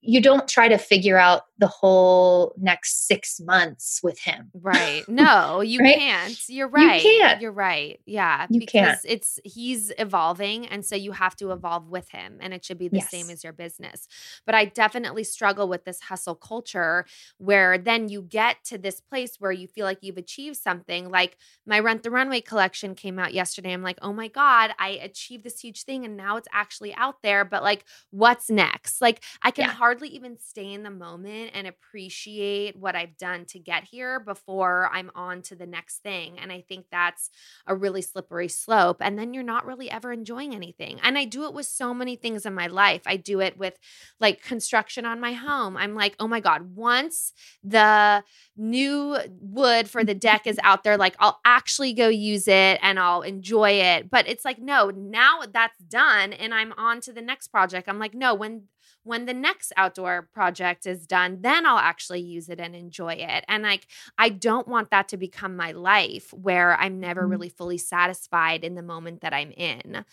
you 0.00 0.20
don't 0.20 0.48
try 0.48 0.68
to 0.68 0.78
figure 0.78 1.18
out 1.18 1.42
the 1.58 1.66
whole 1.68 2.54
next 2.58 3.06
six 3.06 3.40
months 3.40 4.00
with 4.02 4.18
him. 4.20 4.50
Right. 4.54 5.04
No, 5.08 5.60
you 5.60 5.80
Right? 5.80 5.94
can't. 5.98 6.38
You're 6.48 6.68
right. 6.68 7.02
You 7.02 7.20
can't. 7.20 7.40
You're 7.40 7.52
right. 7.52 8.00
Yeah. 8.06 8.46
You 8.48 8.60
because 8.60 8.66
can't. 8.66 9.00
it's 9.04 9.38
he's 9.44 9.92
evolving. 9.98 10.66
And 10.66 10.84
so 10.84 10.96
you 10.96 11.12
have 11.12 11.36
to 11.36 11.52
evolve 11.52 11.88
with 11.88 12.08
him. 12.10 12.38
And 12.40 12.54
it 12.54 12.64
should 12.64 12.78
be 12.78 12.88
the 12.88 13.00
same 13.00 13.30
as 13.30 13.44
your 13.44 13.52
business. 13.52 14.08
But 14.46 14.54
I 14.54 14.64
definitely 14.64 15.24
struggle 15.24 15.68
with 15.68 15.84
this 15.84 16.00
hustle 16.00 16.34
culture 16.34 17.04
where 17.38 17.78
then 17.78 18.08
you 18.08 18.22
get 18.22 18.56
to 18.64 18.78
this 18.78 19.00
place 19.00 19.36
where 19.38 19.52
you 19.52 19.66
feel 19.68 19.84
like 19.84 19.98
you've 20.02 20.16
achieved 20.16 20.56
something. 20.56 21.10
Like 21.10 21.36
my 21.66 21.78
Rent 21.80 22.02
the 22.02 22.10
Runway 22.10 22.40
collection 22.40 22.94
came 22.94 23.18
out 23.18 23.34
yesterday. 23.34 23.72
I'm 23.72 23.82
like, 23.82 23.98
oh 24.02 24.12
my 24.12 24.28
God, 24.28 24.72
I 24.78 24.90
achieved 25.02 25.44
this 25.44 25.60
huge 25.60 25.84
thing 25.84 26.04
and 26.04 26.16
now 26.16 26.36
it's 26.36 26.48
actually 26.52 26.94
out 26.94 27.22
there. 27.22 27.44
But 27.44 27.62
like, 27.62 27.84
what's 28.10 28.50
next? 28.50 29.00
Like 29.00 29.22
I 29.42 29.50
can 29.50 29.66
Yeah. 29.66 29.72
hardly 29.72 30.08
even 30.08 30.38
stay 30.38 30.72
in 30.72 30.82
the 30.82 30.90
moment 30.90 31.47
moment 31.48 31.56
and 31.56 31.66
appreciate 31.66 32.76
what 32.76 32.96
I've 32.96 33.16
done 33.16 33.44
to 33.46 33.58
get 33.58 33.84
here 33.84 34.20
before 34.20 34.90
I'm 34.92 35.10
on 35.14 35.42
to 35.42 35.56
the 35.56 35.66
next 35.66 36.02
thing. 36.02 36.38
And 36.38 36.52
I 36.52 36.62
think 36.68 36.86
that's 36.90 37.30
a 37.66 37.74
really 37.74 38.02
slippery 38.02 38.48
slope. 38.48 38.98
And 39.00 39.18
then 39.18 39.34
you're 39.34 39.42
not 39.42 39.66
really 39.66 39.90
ever 39.90 40.12
enjoying 40.12 40.54
anything. 40.54 41.00
And 41.02 41.18
I 41.18 41.24
do 41.24 41.44
it 41.44 41.54
with 41.54 41.66
so 41.66 41.94
many 41.94 42.16
things 42.16 42.46
in 42.46 42.54
my 42.54 42.66
life. 42.66 43.02
I 43.06 43.16
do 43.16 43.40
it 43.40 43.58
with 43.58 43.78
like 44.20 44.42
construction 44.42 45.04
on 45.04 45.20
my 45.20 45.32
home. 45.32 45.76
I'm 45.76 45.94
like, 45.94 46.14
oh 46.20 46.28
my 46.28 46.40
God, 46.40 46.74
once 46.74 47.32
the 47.62 48.22
new 48.56 49.18
wood 49.40 49.88
for 49.88 50.04
the 50.04 50.14
deck 50.14 50.46
is 50.46 50.58
out 50.62 50.84
there, 50.84 50.96
like 50.96 51.16
I'll 51.18 51.40
actually 51.44 51.92
go 51.92 52.08
use 52.08 52.48
it 52.48 52.78
and 52.82 52.98
I'll 52.98 53.22
enjoy 53.22 53.70
it. 53.70 54.10
But 54.10 54.28
it's 54.28 54.44
like, 54.44 54.58
no, 54.58 54.90
now 54.90 55.40
that's 55.52 55.78
done 55.78 56.32
and 56.32 56.54
I'm 56.54 56.72
on 56.72 57.00
to 57.02 57.12
the 57.12 57.22
next 57.22 57.48
project. 57.48 57.88
I'm 57.88 57.98
like, 57.98 58.14
no, 58.14 58.34
when 58.34 58.64
when 59.04 59.26
the 59.26 59.34
next 59.34 59.72
outdoor 59.76 60.28
project 60.32 60.86
is 60.86 61.06
done, 61.06 61.38
then 61.40 61.64
I'll 61.64 61.78
actually 61.78 62.20
use 62.20 62.48
it 62.48 62.60
and 62.60 62.74
enjoy 62.74 63.14
it. 63.14 63.44
And 63.48 63.62
like, 63.62 63.86
I 64.18 64.28
don't 64.28 64.68
want 64.68 64.90
that 64.90 65.08
to 65.08 65.16
become 65.16 65.56
my 65.56 65.72
life 65.72 66.32
where 66.32 66.76
I'm 66.76 67.00
never 67.00 67.22
mm-hmm. 67.22 67.30
really 67.30 67.48
fully 67.48 67.78
satisfied 67.78 68.64
in 68.64 68.74
the 68.74 68.82
moment 68.82 69.22
that 69.22 69.32
I'm 69.32 69.50
in. 69.52 70.04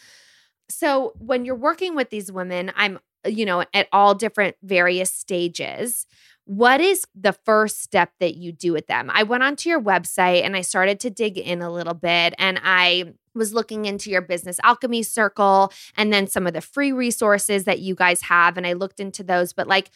So, 0.70 1.14
when 1.20 1.46
you're 1.46 1.56
working 1.56 1.96
with 1.96 2.10
these 2.10 2.32
women, 2.32 2.72
I'm, 2.76 3.00
you 3.26 3.46
know, 3.46 3.66
at 3.74 3.88
all 3.92 4.16
different 4.16 4.56
various 4.64 5.14
stages. 5.14 6.08
What 6.46 6.80
is 6.80 7.06
the 7.16 7.34
first 7.34 7.82
step 7.82 8.12
that 8.20 8.36
you 8.36 8.52
do 8.52 8.72
with 8.72 8.88
them? 8.88 9.10
I 9.14 9.24
went 9.24 9.44
onto 9.44 9.68
your 9.68 9.82
website 9.82 10.44
and 10.44 10.56
I 10.56 10.62
started 10.62 11.00
to 11.02 11.10
dig 11.10 11.38
in 11.38 11.62
a 11.62 11.72
little 11.72 11.96
bit 11.96 12.36
and 12.38 12.60
I 12.64 13.14
was 13.36 13.54
looking 13.54 13.86
into 13.86 14.10
your 14.10 14.22
business 14.22 14.60
alchemy 14.64 15.04
circle 15.04 15.72
and 15.98 16.12
then 16.12 16.28
some 16.28 16.48
of 16.48 16.54
the 16.54 16.62
free 16.62 16.92
resources 16.92 17.66
that 17.66 17.80
you 17.80 17.96
guys 17.96 18.22
have 18.22 18.58
and 18.58 18.66
I 18.66 18.74
looked 18.74 19.00
into 19.00 19.24
those 19.24 19.54
but 19.54 19.68
like 19.68 19.92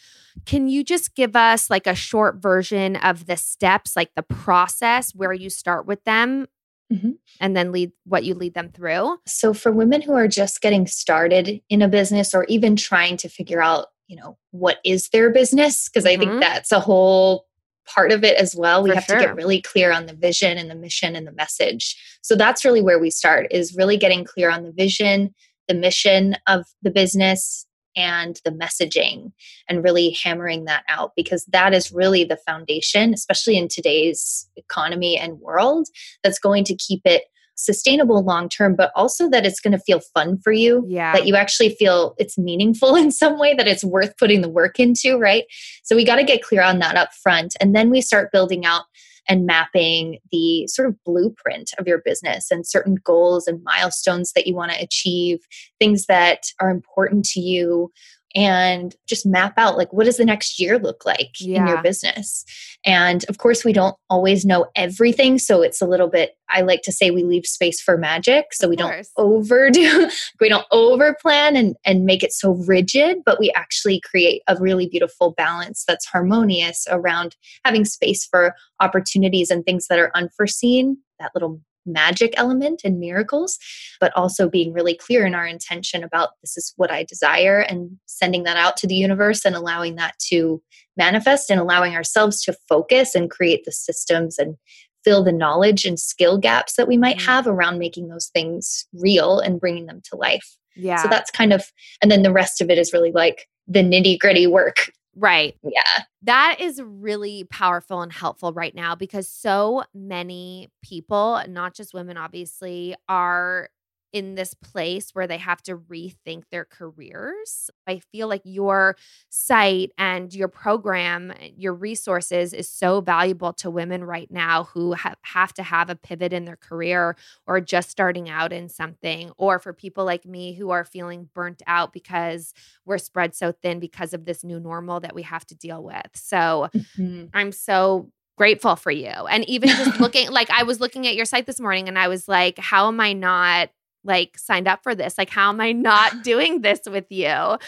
can 0.46 0.68
you 0.68 0.84
just 0.84 1.14
give 1.14 1.34
us 1.34 1.70
like 1.70 1.86
a 1.86 1.94
short 1.94 2.36
version 2.36 2.96
of 2.96 3.26
the 3.26 3.36
steps 3.36 3.96
like 3.96 4.14
the 4.14 4.22
process 4.22 5.14
where 5.14 5.32
you 5.32 5.50
start 5.50 5.86
with 5.86 6.04
them 6.04 6.46
Mm-hmm. 6.92 7.10
and 7.38 7.56
then 7.56 7.70
lead 7.70 7.92
what 8.02 8.24
you 8.24 8.34
lead 8.34 8.54
them 8.54 8.70
through? 8.70 9.16
So, 9.24 9.54
for 9.54 9.70
women 9.70 10.02
who 10.02 10.12
are 10.14 10.26
just 10.26 10.60
getting 10.60 10.88
started 10.88 11.60
in 11.68 11.82
a 11.82 11.88
business 11.88 12.34
or 12.34 12.46
even 12.46 12.74
trying 12.74 13.16
to 13.18 13.28
figure 13.28 13.62
out 13.62 13.86
you 14.10 14.16
know 14.16 14.36
what 14.50 14.78
is 14.84 15.08
their 15.10 15.30
business 15.30 15.88
because 15.88 16.04
mm-hmm. 16.04 16.14
i 16.14 16.18
think 16.18 16.30
mm-hmm. 16.32 16.40
that's 16.40 16.72
a 16.72 16.80
whole 16.80 17.46
part 17.86 18.12
of 18.12 18.24
it 18.24 18.36
as 18.36 18.54
well 18.54 18.82
we 18.82 18.90
For 18.90 18.94
have 18.94 19.04
sure. 19.04 19.18
to 19.18 19.24
get 19.26 19.34
really 19.34 19.60
clear 19.60 19.92
on 19.92 20.06
the 20.06 20.14
vision 20.14 20.58
and 20.58 20.70
the 20.70 20.74
mission 20.74 21.16
and 21.16 21.26
the 21.26 21.32
message 21.32 21.96
so 22.22 22.36
that's 22.36 22.64
really 22.64 22.82
where 22.82 22.98
we 22.98 23.10
start 23.10 23.46
is 23.50 23.76
really 23.76 23.96
getting 23.96 24.24
clear 24.24 24.50
on 24.50 24.64
the 24.64 24.72
vision 24.72 25.34
the 25.68 25.74
mission 25.74 26.36
of 26.46 26.64
the 26.82 26.90
business 26.90 27.66
and 27.96 28.40
the 28.44 28.52
messaging 28.52 29.32
and 29.68 29.82
really 29.82 30.10
hammering 30.10 30.64
that 30.64 30.84
out 30.88 31.12
because 31.16 31.44
that 31.46 31.74
is 31.74 31.90
really 31.90 32.22
the 32.24 32.38
foundation 32.46 33.12
especially 33.12 33.56
in 33.56 33.68
today's 33.68 34.48
economy 34.56 35.16
and 35.16 35.40
world 35.40 35.88
that's 36.22 36.38
going 36.38 36.64
to 36.64 36.76
keep 36.76 37.00
it 37.04 37.24
sustainable 37.64 38.22
long 38.22 38.48
term, 38.48 38.74
but 38.76 38.90
also 38.94 39.28
that 39.30 39.46
it's 39.46 39.60
going 39.60 39.72
to 39.72 39.78
feel 39.78 40.00
fun 40.14 40.38
for 40.38 40.52
you. 40.52 40.84
Yeah. 40.88 41.12
That 41.12 41.26
you 41.26 41.36
actually 41.36 41.70
feel 41.70 42.14
it's 42.18 42.38
meaningful 42.38 42.96
in 42.96 43.10
some 43.10 43.38
way, 43.38 43.54
that 43.54 43.68
it's 43.68 43.84
worth 43.84 44.16
putting 44.16 44.40
the 44.40 44.48
work 44.48 44.78
into, 44.78 45.18
right? 45.18 45.44
So 45.82 45.96
we 45.96 46.04
got 46.04 46.16
to 46.16 46.24
get 46.24 46.42
clear 46.42 46.62
on 46.62 46.78
that 46.80 46.96
up 46.96 47.12
front. 47.12 47.56
And 47.60 47.74
then 47.74 47.90
we 47.90 48.00
start 48.00 48.32
building 48.32 48.64
out 48.64 48.84
and 49.28 49.46
mapping 49.46 50.18
the 50.32 50.66
sort 50.66 50.88
of 50.88 50.96
blueprint 51.04 51.70
of 51.78 51.86
your 51.86 52.02
business 52.04 52.50
and 52.50 52.66
certain 52.66 52.96
goals 53.04 53.46
and 53.46 53.62
milestones 53.62 54.32
that 54.32 54.46
you 54.46 54.54
want 54.54 54.72
to 54.72 54.82
achieve, 54.82 55.38
things 55.78 56.06
that 56.06 56.46
are 56.60 56.70
important 56.70 57.24
to 57.26 57.40
you 57.40 57.92
and 58.34 58.94
just 59.08 59.26
map 59.26 59.54
out 59.56 59.76
like 59.76 59.92
what 59.92 60.04
does 60.04 60.16
the 60.16 60.24
next 60.24 60.60
year 60.60 60.78
look 60.78 61.04
like 61.04 61.32
yeah. 61.40 61.60
in 61.60 61.66
your 61.66 61.82
business 61.82 62.44
and 62.84 63.24
of 63.28 63.38
course 63.38 63.64
we 63.64 63.72
don't 63.72 63.96
always 64.08 64.44
know 64.44 64.66
everything 64.76 65.38
so 65.38 65.62
it's 65.62 65.80
a 65.80 65.86
little 65.86 66.08
bit 66.08 66.36
i 66.48 66.60
like 66.60 66.82
to 66.82 66.92
say 66.92 67.10
we 67.10 67.24
leave 67.24 67.44
space 67.44 67.80
for 67.80 67.96
magic 67.96 68.46
so 68.52 68.66
of 68.66 68.70
we 68.70 68.76
course. 68.76 69.10
don't 69.16 69.26
overdo 69.26 70.08
we 70.40 70.48
don't 70.48 70.66
over 70.70 71.16
plan 71.20 71.56
and 71.56 71.76
and 71.84 72.04
make 72.04 72.22
it 72.22 72.32
so 72.32 72.52
rigid 72.66 73.18
but 73.24 73.40
we 73.40 73.50
actually 73.56 74.00
create 74.00 74.42
a 74.46 74.56
really 74.60 74.88
beautiful 74.88 75.32
balance 75.32 75.84
that's 75.86 76.06
harmonious 76.06 76.86
around 76.90 77.36
having 77.64 77.84
space 77.84 78.24
for 78.24 78.54
opportunities 78.78 79.50
and 79.50 79.64
things 79.64 79.88
that 79.88 79.98
are 79.98 80.10
unforeseen 80.14 80.96
that 81.18 81.32
little 81.34 81.60
magic 81.86 82.34
element 82.36 82.82
and 82.84 82.98
miracles, 82.98 83.58
but 84.00 84.12
also 84.16 84.48
being 84.48 84.72
really 84.72 84.94
clear 84.94 85.26
in 85.26 85.34
our 85.34 85.46
intention 85.46 86.04
about 86.04 86.30
this 86.42 86.56
is 86.56 86.72
what 86.76 86.90
I 86.90 87.04
desire 87.04 87.60
and 87.60 87.98
sending 88.06 88.44
that 88.44 88.56
out 88.56 88.76
to 88.78 88.86
the 88.86 88.94
universe 88.94 89.44
and 89.44 89.56
allowing 89.56 89.96
that 89.96 90.18
to 90.28 90.62
manifest 90.96 91.50
and 91.50 91.60
allowing 91.60 91.94
ourselves 91.94 92.42
to 92.42 92.56
focus 92.68 93.14
and 93.14 93.30
create 93.30 93.64
the 93.64 93.72
systems 93.72 94.38
and 94.38 94.56
fill 95.04 95.24
the 95.24 95.32
knowledge 95.32 95.84
and 95.84 95.98
skill 95.98 96.36
gaps 96.36 96.74
that 96.76 96.88
we 96.88 96.96
might 96.96 97.16
mm-hmm. 97.16 97.26
have 97.26 97.46
around 97.46 97.78
making 97.78 98.08
those 98.08 98.26
things 98.26 98.86
real 98.92 99.38
and 99.38 99.60
bringing 99.60 99.86
them 99.86 100.02
to 100.04 100.16
life. 100.16 100.56
Yeah. 100.76 101.02
So 101.02 101.08
that's 101.08 101.30
kind 101.30 101.52
of, 101.52 101.64
and 102.02 102.10
then 102.10 102.22
the 102.22 102.32
rest 102.32 102.60
of 102.60 102.70
it 102.70 102.78
is 102.78 102.92
really 102.92 103.12
like 103.12 103.46
the 103.66 103.82
nitty 103.82 104.18
gritty 104.18 104.46
work 104.46 104.90
Right. 105.16 105.56
Yeah. 105.62 106.04
That 106.22 106.58
is 106.60 106.80
really 106.82 107.44
powerful 107.44 108.02
and 108.02 108.12
helpful 108.12 108.52
right 108.52 108.74
now 108.74 108.94
because 108.94 109.28
so 109.28 109.84
many 109.94 110.70
people, 110.82 111.42
not 111.48 111.74
just 111.74 111.94
women, 111.94 112.16
obviously, 112.16 112.94
are 113.08 113.70
in 114.12 114.34
this 114.34 114.54
place 114.54 115.10
where 115.12 115.26
they 115.26 115.38
have 115.38 115.62
to 115.62 115.76
rethink 115.76 116.44
their 116.50 116.64
careers. 116.64 117.70
I 117.86 118.00
feel 118.12 118.28
like 118.28 118.42
your 118.44 118.96
site 119.28 119.92
and 119.98 120.34
your 120.34 120.48
program, 120.48 121.32
your 121.56 121.74
resources 121.74 122.52
is 122.52 122.68
so 122.68 123.00
valuable 123.00 123.52
to 123.54 123.70
women 123.70 124.04
right 124.04 124.30
now 124.30 124.64
who 124.64 124.92
have, 124.92 125.16
have 125.22 125.54
to 125.54 125.62
have 125.62 125.90
a 125.90 125.94
pivot 125.94 126.32
in 126.32 126.44
their 126.44 126.56
career 126.56 127.16
or 127.46 127.60
just 127.60 127.90
starting 127.90 128.28
out 128.28 128.52
in 128.52 128.68
something, 128.68 129.30
or 129.36 129.58
for 129.58 129.72
people 129.72 130.04
like 130.04 130.24
me 130.24 130.54
who 130.54 130.70
are 130.70 130.84
feeling 130.84 131.28
burnt 131.34 131.62
out 131.66 131.92
because 131.92 132.52
we're 132.84 132.98
spread 132.98 133.34
so 133.34 133.52
thin 133.52 133.78
because 133.78 134.12
of 134.12 134.24
this 134.24 134.42
new 134.42 134.58
normal 134.58 135.00
that 135.00 135.14
we 135.14 135.22
have 135.22 135.46
to 135.46 135.54
deal 135.54 135.82
with. 135.82 136.10
So 136.14 136.68
mm-hmm. 136.74 137.26
I'm 137.32 137.52
so 137.52 138.10
grateful 138.36 138.74
for 138.74 138.90
you. 138.90 139.08
And 139.08 139.46
even 139.48 139.68
just 139.68 140.00
looking, 140.00 140.30
like 140.30 140.50
I 140.50 140.62
was 140.62 140.80
looking 140.80 141.06
at 141.06 141.14
your 141.14 141.26
site 141.26 141.46
this 141.46 141.60
morning 141.60 141.88
and 141.88 141.98
I 141.98 142.08
was 142.08 142.26
like, 142.26 142.58
how 142.58 142.88
am 142.88 142.98
I 142.98 143.12
not 143.12 143.70
like 144.04 144.38
signed 144.38 144.68
up 144.68 144.82
for 144.82 144.94
this. 144.94 145.18
Like, 145.18 145.30
how 145.30 145.50
am 145.50 145.60
I 145.60 145.72
not 145.90 146.22
doing 146.22 146.62
this 146.62 146.80
with 146.86 147.06
you? 147.10 147.58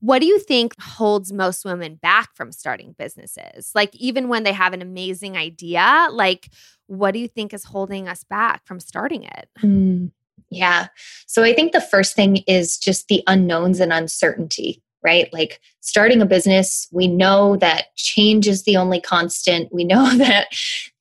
What 0.00 0.20
do 0.20 0.26
you 0.26 0.38
think 0.38 0.80
holds 0.80 1.32
most 1.32 1.64
women 1.64 1.96
back 1.96 2.34
from 2.34 2.52
starting 2.52 2.94
businesses? 2.98 3.72
Like, 3.74 3.94
even 3.96 4.28
when 4.28 4.44
they 4.44 4.52
have 4.52 4.72
an 4.72 4.82
amazing 4.82 5.36
idea, 5.36 6.08
like, 6.10 6.50
what 6.86 7.12
do 7.12 7.18
you 7.18 7.28
think 7.28 7.52
is 7.52 7.64
holding 7.64 8.08
us 8.08 8.24
back 8.24 8.66
from 8.66 8.80
starting 8.80 9.24
it? 9.24 9.48
Mm, 9.62 10.10
yeah. 10.50 10.88
So, 11.26 11.42
I 11.42 11.52
think 11.52 11.72
the 11.72 11.80
first 11.80 12.14
thing 12.14 12.38
is 12.46 12.78
just 12.78 13.08
the 13.08 13.22
unknowns 13.26 13.80
and 13.80 13.92
uncertainty, 13.92 14.82
right? 15.02 15.32
Like, 15.32 15.60
starting 15.80 16.22
a 16.22 16.26
business, 16.26 16.88
we 16.92 17.06
know 17.06 17.56
that 17.56 17.94
change 17.96 18.46
is 18.46 18.64
the 18.64 18.76
only 18.76 19.00
constant. 19.00 19.72
We 19.72 19.84
know 19.84 20.14
that 20.16 20.48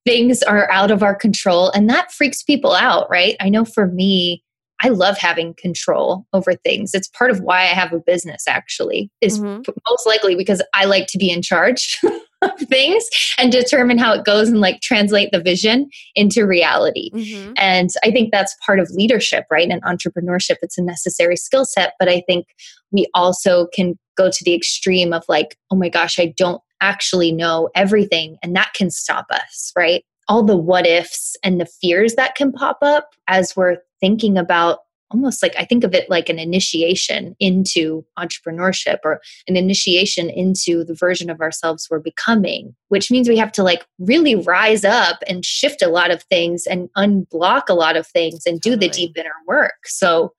things 0.05 0.41
are 0.43 0.71
out 0.71 0.89
of 0.89 1.03
our 1.03 1.15
control, 1.15 1.69
and 1.71 1.89
that 1.89 2.11
freaks 2.11 2.41
people 2.41 2.73
out, 2.73 3.09
right? 3.09 3.35
I 3.39 3.49
know 3.49 3.65
for 3.65 3.87
me, 3.87 4.43
I 4.81 4.89
love 4.89 5.17
having 5.17 5.55
control 5.55 6.25
over 6.33 6.53
things. 6.53 6.93
It's 6.93 7.07
part 7.07 7.31
of 7.31 7.39
why 7.39 7.61
I 7.61 7.67
have 7.67 7.93
a 7.93 7.99
business, 7.99 8.47
actually, 8.47 9.11
is 9.21 9.39
mm-hmm. 9.39 9.61
most 9.89 10.07
likely 10.07 10.35
because 10.35 10.61
I 10.73 10.85
like 10.85 11.07
to 11.07 11.17
be 11.17 11.31
in 11.31 11.41
charge 11.41 11.99
of 12.41 12.59
things 12.59 13.03
and 13.37 13.51
determine 13.51 13.97
how 13.97 14.13
it 14.13 14.23
goes 14.23 14.49
and 14.49 14.61
like 14.61 14.81
translate 14.81 15.31
the 15.31 15.41
vision 15.41 15.89
into 16.15 16.45
reality. 16.45 17.09
Mm-hmm. 17.11 17.53
And 17.57 17.89
I 18.03 18.11
think 18.11 18.31
that's 18.31 18.55
part 18.65 18.79
of 18.79 18.89
leadership, 18.91 19.45
right? 19.49 19.69
And 19.69 19.81
entrepreneurship. 19.83 20.57
It's 20.61 20.77
a 20.77 20.83
necessary 20.83 21.37
skill 21.37 21.65
set. 21.65 21.93
But 21.99 22.09
I 22.09 22.21
think 22.27 22.45
we 22.91 23.07
also 23.15 23.67
can 23.73 23.97
go 24.15 24.29
to 24.29 24.43
the 24.43 24.53
extreme 24.53 25.13
of 25.13 25.23
like, 25.27 25.57
oh 25.71 25.75
my 25.75 25.89
gosh, 25.89 26.19
I 26.19 26.33
don't 26.37 26.61
actually 26.81 27.31
know 27.31 27.69
everything. 27.75 28.37
And 28.43 28.55
that 28.55 28.73
can 28.75 28.91
stop 28.91 29.25
us, 29.31 29.71
right? 29.75 30.03
All 30.27 30.43
the 30.43 30.57
what 30.57 30.85
ifs 30.85 31.35
and 31.43 31.59
the 31.59 31.65
fears 31.65 32.15
that 32.15 32.35
can 32.35 32.51
pop 32.51 32.77
up 32.81 33.09
as 33.27 33.55
we're 33.55 33.77
thinking 33.99 34.37
about 34.37 34.79
almost 35.11 35.41
like 35.41 35.55
I 35.57 35.65
think 35.65 35.83
of 35.83 35.93
it 35.93 36.09
like 36.09 36.29
an 36.29 36.39
initiation 36.39 37.35
into 37.39 38.05
entrepreneurship 38.19 38.97
or 39.03 39.21
an 39.47 39.55
initiation 39.55 40.29
into 40.29 40.83
the 40.83 40.93
version 40.93 41.29
of 41.29 41.39
ourselves 41.39 41.87
we're 41.89 41.99
becoming, 41.99 42.75
which 42.89 43.09
means 43.09 43.29
we 43.29 43.37
have 43.37 43.51
to 43.53 43.63
like 43.63 43.85
really 43.99 44.35
rise 44.35 44.83
up 44.83 45.19
and 45.27 45.45
shift 45.45 45.81
a 45.81 45.87
lot 45.87 46.11
of 46.11 46.23
things 46.23 46.65
and 46.67 46.89
unblock 46.97 47.63
a 47.69 47.73
lot 47.73 47.95
of 47.95 48.05
things 48.05 48.45
and 48.45 48.59
do 48.59 48.71
totally. 48.71 48.87
the 48.87 48.93
deep 48.93 49.17
inner 49.17 49.29
work. 49.47 49.85
So 49.85 50.33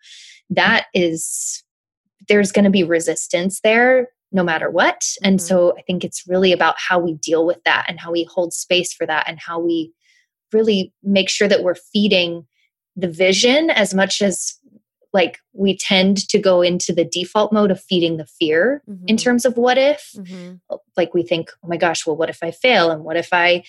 that 0.50 0.86
is, 0.92 1.64
there's 2.28 2.52
going 2.52 2.64
to 2.66 2.70
be 2.70 2.84
resistance 2.84 3.60
there 3.62 4.08
no 4.30 4.42
matter 4.42 4.70
what. 4.70 5.04
And 5.22 5.38
mm-hmm. 5.38 5.46
so 5.46 5.76
I 5.78 5.82
think 5.82 6.04
it's 6.04 6.24
really 6.28 6.52
about 6.52 6.76
how 6.78 6.98
we 6.98 7.14
deal 7.14 7.46
with 7.46 7.62
that 7.64 7.86
and 7.88 7.98
how 7.98 8.12
we 8.12 8.24
hold 8.24 8.52
space 8.52 8.92
for 8.92 9.06
that 9.06 9.28
and 9.28 9.38
how 9.38 9.58
we 9.58 9.92
really 10.52 10.92
make 11.02 11.28
sure 11.28 11.48
that 11.48 11.62
we're 11.62 11.74
feeding 11.74 12.46
the 12.96 13.08
vision 13.08 13.70
as 13.70 13.94
much 13.94 14.20
as 14.20 14.58
like 15.12 15.38
we 15.54 15.76
tend 15.76 16.28
to 16.28 16.38
go 16.38 16.60
into 16.60 16.92
the 16.92 17.04
default 17.04 17.52
mode 17.52 17.70
of 17.70 17.80
feeding 17.80 18.18
the 18.18 18.26
fear 18.26 18.82
mm-hmm. 18.88 19.04
in 19.06 19.16
terms 19.16 19.44
of 19.44 19.56
what 19.56 19.78
if. 19.78 20.10
Mm-hmm. 20.16 20.56
Like 20.96 21.14
we 21.14 21.22
think, 21.22 21.50
oh 21.64 21.68
my 21.68 21.76
gosh, 21.76 22.06
well, 22.06 22.16
what 22.16 22.28
if 22.28 22.38
I 22.42 22.50
fail? 22.50 22.90
And 22.90 23.04
what 23.04 23.16
if 23.16 23.28
I 23.32 23.64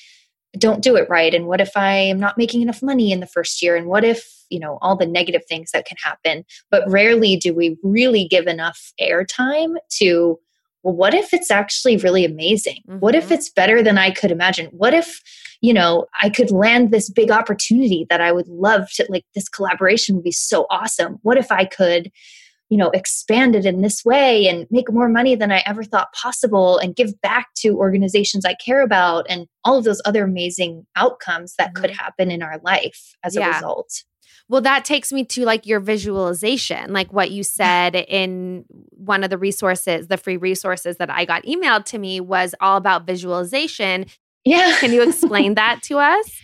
don't 0.58 0.84
do 0.84 0.96
it 0.96 1.10
right? 1.10 1.34
And 1.34 1.48
what 1.48 1.62
if 1.62 1.78
I 1.78 1.94
am 1.94 2.20
not 2.20 2.38
making 2.38 2.62
enough 2.62 2.82
money 2.82 3.12
in 3.12 3.20
the 3.20 3.28
first 3.28 3.62
year? 3.62 3.76
And 3.76 3.88
what 3.88 4.04
if, 4.04 4.28
you 4.50 4.60
know, 4.60 4.80
all 4.82 4.98
the 4.98 5.06
negative 5.06 5.44
things 5.48 5.72
that 5.72 5.86
can 5.86 5.98
happen? 6.04 6.44
But 6.72 6.90
rarely 6.90 7.38
do 7.38 7.54
we 7.54 7.78
really 7.84 8.28
give 8.28 8.48
enough 8.48 8.92
airtime 9.00 9.76
to 10.00 10.40
well, 10.84 10.96
what 10.96 11.14
if 11.14 11.34
it's 11.34 11.52
actually 11.52 11.98
really 11.98 12.26
amazing? 12.26 12.82
Mm-hmm. 12.88 13.00
What 13.00 13.16
if 13.16 13.26
mm-hmm. 13.26 13.34
it's 13.34 13.50
better 13.50 13.84
than 13.84 13.98
I 13.98 14.12
could 14.12 14.32
imagine? 14.32 14.68
What 14.68 14.94
if, 14.94 15.22
you 15.62 15.74
know, 15.74 16.06
I 16.22 16.30
could 16.30 16.52
land 16.52 16.92
this 16.92 17.10
big 17.10 17.32
opportunity 17.32 18.06
that 18.10 18.22
I 18.22 18.32
would 18.32 18.48
love 18.48 18.90
to, 18.94 19.06
like, 19.10 19.26
this 19.36 19.50
collaboration 19.50 20.16
would 20.16 20.24
be 20.24 20.32
so 20.32 20.66
awesome? 20.70 21.20
What 21.22 21.38
if 21.38 21.52
I 21.52 21.66
could, 21.66 22.12
you 22.70 22.78
know, 22.78 22.92
expand 22.92 23.56
it 23.56 23.66
in 23.66 23.82
this 23.82 24.06
way 24.06 24.48
and 24.48 24.68
make 24.72 24.92
more 24.92 25.10
money 25.10 25.36
than 25.36 25.52
I 25.52 25.64
ever 25.66 25.84
thought 25.84 26.14
possible 26.14 26.78
and 26.78 26.96
give 26.96 27.20
back 27.22 27.48
to 27.58 27.78
organizations 27.78 28.46
I 28.46 28.54
care 28.54 28.82
about 28.82 29.26
and 29.28 29.48
all 29.66 29.78
of 29.78 29.84
those 29.84 30.02
other 30.06 30.24
amazing 30.24 30.86
outcomes 30.96 31.56
that 31.58 31.74
mm-hmm. 31.74 31.82
could 31.82 31.92
happen 31.92 32.32
in 32.32 32.42
our 32.42 32.60
life 32.64 33.16
as 33.24 33.36
yeah. 33.36 33.50
a 33.50 33.54
result? 33.54 34.04
Well, 34.48 34.62
that 34.62 34.84
takes 34.84 35.12
me 35.12 35.26
to 35.26 35.46
like 35.46 35.68
your 35.68 35.80
visualization, 35.80 36.92
like 36.92 37.14
what 37.14 37.32
you 37.32 37.44
said 37.44 37.96
in 37.96 38.66
one 38.92 39.24
of 39.24 39.30
the 39.30 39.38
resources, 39.38 40.08
the 40.08 40.18
free 40.18 40.38
resources 40.38 40.98
that 40.98 41.10
I 41.10 41.26
got 41.26 41.44
emailed 41.44 41.86
to 41.86 42.00
me 42.00 42.20
was 42.20 42.56
all 42.60 42.78
about 42.78 43.06
visualization. 43.06 44.08
Yeah. 44.46 44.76
Can 44.80 44.92
you 44.92 45.04
explain 45.04 45.56
that 45.56 45.82
to 45.84 45.98
us? 45.98 46.32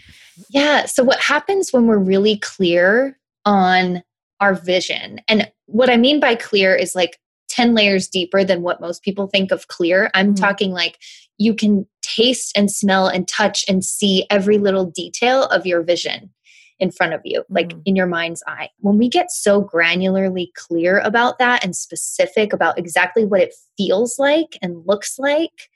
Yeah. 0.50 0.86
So, 0.86 1.02
what 1.02 1.22
happens 1.22 1.72
when 1.72 1.88
we're 1.88 1.98
really 1.98 2.38
clear 2.40 3.18
on 3.46 4.04
our 4.42 4.54
vision? 4.54 5.22
And 5.30 5.50
what 5.68 5.90
I 5.90 5.96
mean 5.96 6.20
by 6.20 6.36
clear 6.36 6.76
is 6.76 6.94
like 6.94 7.18
10 7.48 7.74
layers 7.74 8.10
deeper 8.10 8.44
than 8.44 8.62
what 8.62 8.82
most 8.82 9.02
people 9.02 9.28
think 9.28 9.52
of 9.52 9.70
clear. 9.70 10.12
I'm 10.14 10.34
mm-hmm. 10.34 10.44
talking 10.44 10.72
like 10.72 10.98
you 11.38 11.54
can 11.54 11.88
taste 12.02 12.52
and 12.56 12.70
smell 12.70 13.08
and 13.08 13.28
touch 13.28 13.64
and 13.68 13.84
see 13.84 14.26
every 14.30 14.58
little 14.58 14.86
detail 14.86 15.46
of 15.46 15.66
your 15.66 15.82
vision 15.82 16.32
in 16.80 16.92
front 16.92 17.14
of 17.14 17.22
you, 17.24 17.44
like 17.50 17.70
mm-hmm. 17.70 17.82
in 17.86 17.96
your 17.96 18.08
mind's 18.08 18.44
eye. 18.48 18.70
When 18.80 18.98
we 18.98 19.10
get 19.10 19.32
so 19.32 19.64
granularly 19.64 20.48
clear 20.56 21.00
about 21.00 21.40
that 21.40 21.64
and 21.64 21.76
specific 21.76 22.54
about 22.54 22.78
exactly 22.78 23.26
what 23.26 23.42
it 23.42 23.54
feels 23.78 24.20
like 24.20 24.58
and 24.62 24.86
looks 24.86 25.18
like, 25.18 25.70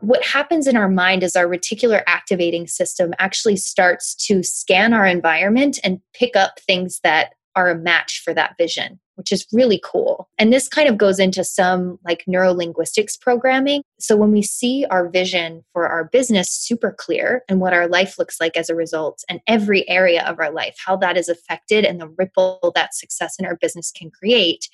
what 0.00 0.24
happens 0.24 0.66
in 0.66 0.76
our 0.76 0.88
mind 0.88 1.22
is 1.22 1.36
our 1.36 1.46
reticular 1.46 2.02
activating 2.08 2.66
system 2.66 3.14
actually 3.20 3.56
starts 3.56 4.16
to 4.26 4.42
scan 4.42 4.92
our 4.92 5.06
environment 5.06 5.78
and 5.84 6.00
pick 6.12 6.34
up 6.34 6.58
things 6.66 6.98
that 7.04 7.34
are 7.54 7.70
a 7.70 7.78
match 7.78 8.22
for 8.24 8.34
that 8.34 8.56
vision 8.58 9.00
which 9.16 9.32
is 9.32 9.46
really 9.52 9.80
cool. 9.84 10.28
And 10.38 10.52
this 10.52 10.68
kind 10.68 10.88
of 10.88 10.98
goes 10.98 11.18
into 11.18 11.44
some 11.44 11.98
like 12.04 12.24
neurolinguistics 12.28 13.20
programming. 13.20 13.82
So 13.98 14.16
when 14.16 14.32
we 14.32 14.42
see 14.42 14.86
our 14.90 15.08
vision 15.08 15.64
for 15.72 15.86
our 15.86 16.04
business 16.04 16.50
super 16.50 16.94
clear 16.98 17.42
and 17.48 17.60
what 17.60 17.74
our 17.74 17.86
life 17.86 18.18
looks 18.18 18.40
like 18.40 18.56
as 18.56 18.68
a 18.68 18.74
result, 18.74 19.22
and 19.28 19.40
every 19.46 19.88
area 19.88 20.24
of 20.24 20.38
our 20.38 20.50
life, 20.50 20.76
how 20.84 20.96
that 20.96 21.16
is 21.16 21.28
affected 21.28 21.84
and 21.84 22.00
the 22.00 22.08
ripple 22.18 22.72
that 22.74 22.94
success 22.94 23.36
in 23.38 23.46
our 23.46 23.56
business 23.56 23.92
can 23.92 24.10
create, 24.10 24.68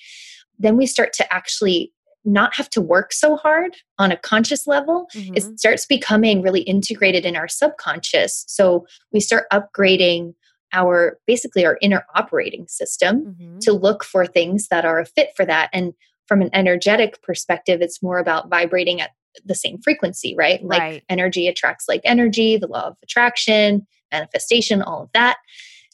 then 0.59 0.77
we 0.77 0.87
start 0.87 1.13
to 1.15 1.33
actually 1.33 1.93
not 2.25 2.55
have 2.55 2.69
to 2.71 2.81
work 2.81 3.13
so 3.13 3.37
hard 3.37 3.77
on 3.99 4.13
a 4.13 4.17
conscious 4.17 4.67
level 4.67 5.07
mm-hmm. 5.15 5.35
it 5.37 5.59
starts 5.59 5.87
becoming 5.87 6.43
really 6.43 6.61
integrated 6.63 7.25
in 7.25 7.37
our 7.37 7.49
subconscious 7.49 8.45
so 8.49 8.85
we 9.13 9.21
start 9.21 9.47
upgrading 9.53 10.35
our 10.73 11.19
basically 11.27 11.65
our 11.65 11.79
inner 11.81 12.05
operating 12.15 12.67
system 12.69 13.25
mm-hmm. 13.25 13.59
to 13.61 13.73
look 13.73 14.05
for 14.05 14.27
things 14.27 14.69
that 14.69 14.85
are 14.85 15.01
a 15.01 15.07
fit 15.07 15.31
for 15.37 15.45
that 15.45 15.71
and 15.73 15.95
from 16.27 16.43
an 16.43 16.51
energetic 16.53 17.23
perspective 17.23 17.81
it's 17.81 18.03
more 18.03 18.19
about 18.19 18.49
vibrating 18.49 19.01
at 19.01 19.11
the 19.45 19.55
same 19.55 19.79
frequency 19.79 20.35
right 20.37 20.63
like 20.65 20.81
right. 20.81 21.05
energy 21.09 21.49
attracts 21.49 21.87
like 21.89 22.01
energy 22.05 22.57
the 22.57 22.67
law 22.67 22.89
of 22.89 22.97
attraction 23.03 23.87
manifestation 24.13 24.83
all 24.83 25.05
of 25.05 25.11
that 25.15 25.37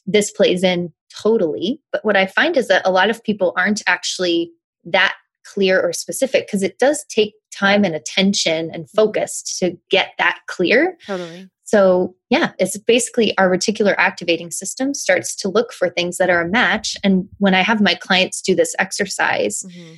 this 0.05 0.31
plays 0.31 0.63
in 0.63 0.91
totally 1.09 1.79
but 1.91 2.03
what 2.03 2.17
i 2.17 2.25
find 2.25 2.57
is 2.57 2.67
that 2.67 2.85
a 2.85 2.91
lot 2.91 3.09
of 3.09 3.23
people 3.23 3.53
aren't 3.57 3.83
actually 3.87 4.51
that 4.83 5.15
clear 5.45 5.79
or 5.79 5.93
specific 5.93 6.47
because 6.47 6.63
it 6.63 6.79
does 6.79 7.05
take 7.07 7.35
time 7.53 7.85
and 7.85 7.95
attention 7.95 8.71
and 8.73 8.85
mm-hmm. 8.85 8.95
focus 8.97 9.57
to 9.59 9.77
get 9.89 10.11
that 10.17 10.39
clear 10.47 10.97
totally 11.05 11.49
so, 11.65 12.15
yeah, 12.29 12.51
it's 12.59 12.77
basically 12.77 13.35
our 13.39 13.49
reticular 13.49 13.95
activating 13.97 14.51
system 14.51 14.93
starts 14.93 15.35
to 15.37 15.49
look 15.49 15.73
for 15.73 15.89
things 15.89 16.17
that 16.17 16.29
are 16.29 16.41
a 16.41 16.47
match. 16.47 16.95
And 17.03 17.27
when 17.39 17.55
I 17.55 17.63
have 17.63 17.81
my 17.81 17.95
clients 17.95 18.41
do 18.41 18.53
this 18.53 18.75
exercise, 18.77 19.63
mm-hmm. 19.63 19.95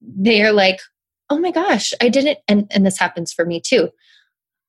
they 0.00 0.42
are 0.42 0.52
like, 0.52 0.80
oh 1.28 1.38
my 1.38 1.50
gosh, 1.50 1.92
I 2.00 2.08
didn't. 2.08 2.38
And, 2.48 2.66
and 2.70 2.86
this 2.86 2.98
happens 2.98 3.34
for 3.34 3.44
me 3.44 3.60
too. 3.60 3.90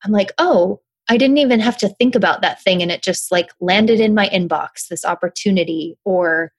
I'm 0.04 0.12
like, 0.12 0.34
oh, 0.38 0.82
I 1.10 1.16
didn't 1.16 1.38
even 1.38 1.62
have 1.62 1.78
to 1.78 1.90
think 1.90 2.16
about 2.16 2.42
that 2.42 2.62
thing. 2.62 2.82
And 2.82 2.92
it 2.92 3.02
just 3.02 3.32
like 3.32 3.50
landed 3.62 4.02
in 4.02 4.14
my 4.14 4.28
inbox, 4.28 4.88
this 4.90 5.06
opportunity, 5.06 5.98
or 6.04 6.52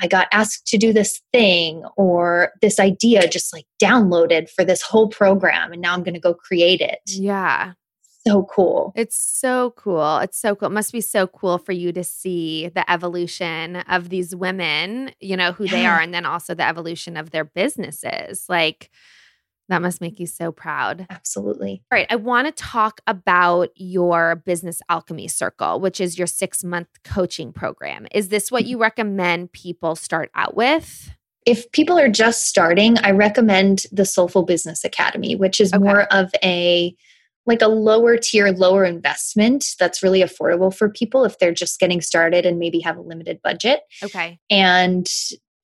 I 0.00 0.08
got 0.08 0.26
asked 0.32 0.66
to 0.68 0.78
do 0.78 0.92
this 0.92 1.20
thing, 1.32 1.84
or 1.96 2.52
this 2.60 2.80
idea 2.80 3.28
just 3.28 3.52
like 3.52 3.66
downloaded 3.80 4.50
for 4.50 4.64
this 4.64 4.82
whole 4.82 5.08
program. 5.08 5.72
And 5.72 5.80
now 5.80 5.94
I'm 5.94 6.02
going 6.02 6.14
to 6.14 6.20
go 6.20 6.34
create 6.34 6.80
it. 6.80 6.98
Yeah 7.06 7.74
so 8.26 8.44
cool. 8.44 8.92
It's 8.94 9.16
so 9.16 9.70
cool. 9.76 10.18
It's 10.18 10.38
so 10.38 10.54
cool. 10.54 10.68
It 10.68 10.72
must 10.72 10.92
be 10.92 11.00
so 11.00 11.26
cool 11.26 11.58
for 11.58 11.72
you 11.72 11.92
to 11.92 12.04
see 12.04 12.68
the 12.68 12.88
evolution 12.90 13.76
of 13.76 14.08
these 14.08 14.34
women, 14.34 15.12
you 15.20 15.36
know, 15.36 15.52
who 15.52 15.64
yeah. 15.64 15.70
they 15.70 15.86
are, 15.86 16.00
and 16.00 16.12
then 16.12 16.26
also 16.26 16.54
the 16.54 16.66
evolution 16.66 17.16
of 17.16 17.30
their 17.30 17.44
businesses. 17.44 18.46
Like, 18.48 18.90
that 19.68 19.82
must 19.82 20.00
make 20.00 20.18
you 20.18 20.26
so 20.26 20.50
proud. 20.50 21.06
Absolutely. 21.10 21.82
All 21.92 21.98
right. 21.98 22.06
I 22.10 22.16
want 22.16 22.46
to 22.46 22.52
talk 22.52 23.00
about 23.06 23.68
your 23.74 24.36
business 24.36 24.80
alchemy 24.88 25.28
circle, 25.28 25.78
which 25.78 26.00
is 26.00 26.16
your 26.16 26.26
six 26.26 26.64
month 26.64 26.88
coaching 27.04 27.52
program. 27.52 28.06
Is 28.12 28.28
this 28.28 28.50
what 28.50 28.62
mm-hmm. 28.62 28.70
you 28.70 28.78
recommend 28.78 29.52
people 29.52 29.94
start 29.94 30.30
out 30.34 30.56
with? 30.56 31.10
If 31.44 31.70
people 31.72 31.98
are 31.98 32.08
just 32.08 32.46
starting, 32.46 32.98
I 32.98 33.10
recommend 33.10 33.84
the 33.92 34.04
Soulful 34.04 34.42
Business 34.42 34.84
Academy, 34.84 35.36
which 35.36 35.60
is 35.60 35.72
okay. 35.72 35.82
more 35.82 36.02
of 36.12 36.30
a 36.42 36.94
like 37.48 37.62
a 37.62 37.66
lower 37.66 38.18
tier, 38.18 38.52
lower 38.52 38.84
investment 38.84 39.64
that's 39.80 40.02
really 40.02 40.20
affordable 40.20 40.72
for 40.72 40.90
people 40.90 41.24
if 41.24 41.38
they're 41.38 41.52
just 41.52 41.80
getting 41.80 42.02
started 42.02 42.44
and 42.44 42.58
maybe 42.58 42.78
have 42.78 42.98
a 42.98 43.00
limited 43.00 43.40
budget. 43.42 43.80
Okay. 44.04 44.38
And 44.50 45.08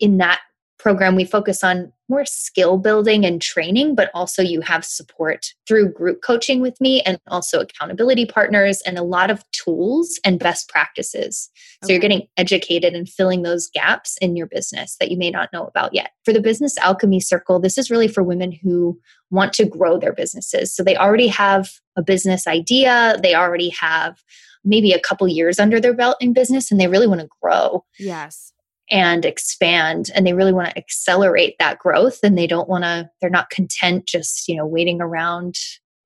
in 0.00 0.16
that 0.16 0.40
program, 0.84 1.16
we 1.16 1.24
focus 1.24 1.64
on 1.64 1.90
more 2.10 2.26
skill 2.26 2.76
building 2.76 3.24
and 3.24 3.40
training, 3.40 3.94
but 3.94 4.10
also 4.12 4.42
you 4.42 4.60
have 4.60 4.84
support 4.84 5.46
through 5.66 5.90
group 5.90 6.20
coaching 6.22 6.60
with 6.60 6.78
me 6.78 7.00
and 7.06 7.18
also 7.28 7.58
accountability 7.60 8.26
partners 8.26 8.82
and 8.82 8.98
a 8.98 9.02
lot 9.02 9.30
of 9.30 9.42
tools 9.52 10.20
and 10.26 10.38
best 10.38 10.68
practices. 10.68 11.48
So 11.82 11.90
you're 11.90 12.02
getting 12.02 12.28
educated 12.36 12.92
and 12.92 13.08
filling 13.08 13.42
those 13.44 13.70
gaps 13.72 14.18
in 14.18 14.36
your 14.36 14.46
business 14.46 14.96
that 15.00 15.10
you 15.10 15.16
may 15.16 15.30
not 15.30 15.50
know 15.54 15.64
about 15.64 15.94
yet. 15.94 16.10
For 16.22 16.34
the 16.34 16.42
Business 16.42 16.76
Alchemy 16.76 17.20
Circle, 17.20 17.60
this 17.60 17.78
is 17.78 17.90
really 17.90 18.08
for 18.08 18.22
women 18.22 18.52
who 18.52 19.00
want 19.30 19.54
to 19.54 19.64
grow 19.64 19.98
their 19.98 20.12
businesses. 20.12 20.76
So 20.76 20.84
they 20.84 20.98
already 20.98 21.28
have 21.28 21.70
a 21.96 22.02
business 22.02 22.46
idea, 22.46 23.16
they 23.22 23.34
already 23.34 23.70
have 23.70 24.22
maybe 24.66 24.92
a 24.92 25.00
couple 25.00 25.26
years 25.28 25.58
under 25.58 25.80
their 25.80 25.94
belt 25.94 26.18
in 26.20 26.34
business 26.34 26.70
and 26.70 26.78
they 26.78 26.88
really 26.88 27.06
want 27.06 27.22
to 27.22 27.28
grow. 27.40 27.86
Yes 27.98 28.52
and 28.90 29.24
expand 29.24 30.10
and 30.14 30.26
they 30.26 30.34
really 30.34 30.52
want 30.52 30.68
to 30.68 30.78
accelerate 30.78 31.56
that 31.58 31.78
growth 31.78 32.18
and 32.22 32.36
they 32.36 32.46
don't 32.46 32.68
want 32.68 32.84
to 32.84 33.08
they're 33.20 33.30
not 33.30 33.50
content 33.50 34.06
just 34.06 34.46
you 34.48 34.56
know 34.56 34.66
waiting 34.66 35.00
around 35.00 35.56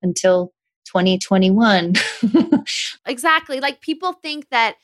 until 0.01 0.53
2021 0.85 1.93
exactly 3.05 3.59
like 3.59 3.81
people 3.81 4.13
think 4.13 4.47
that 4.49 4.75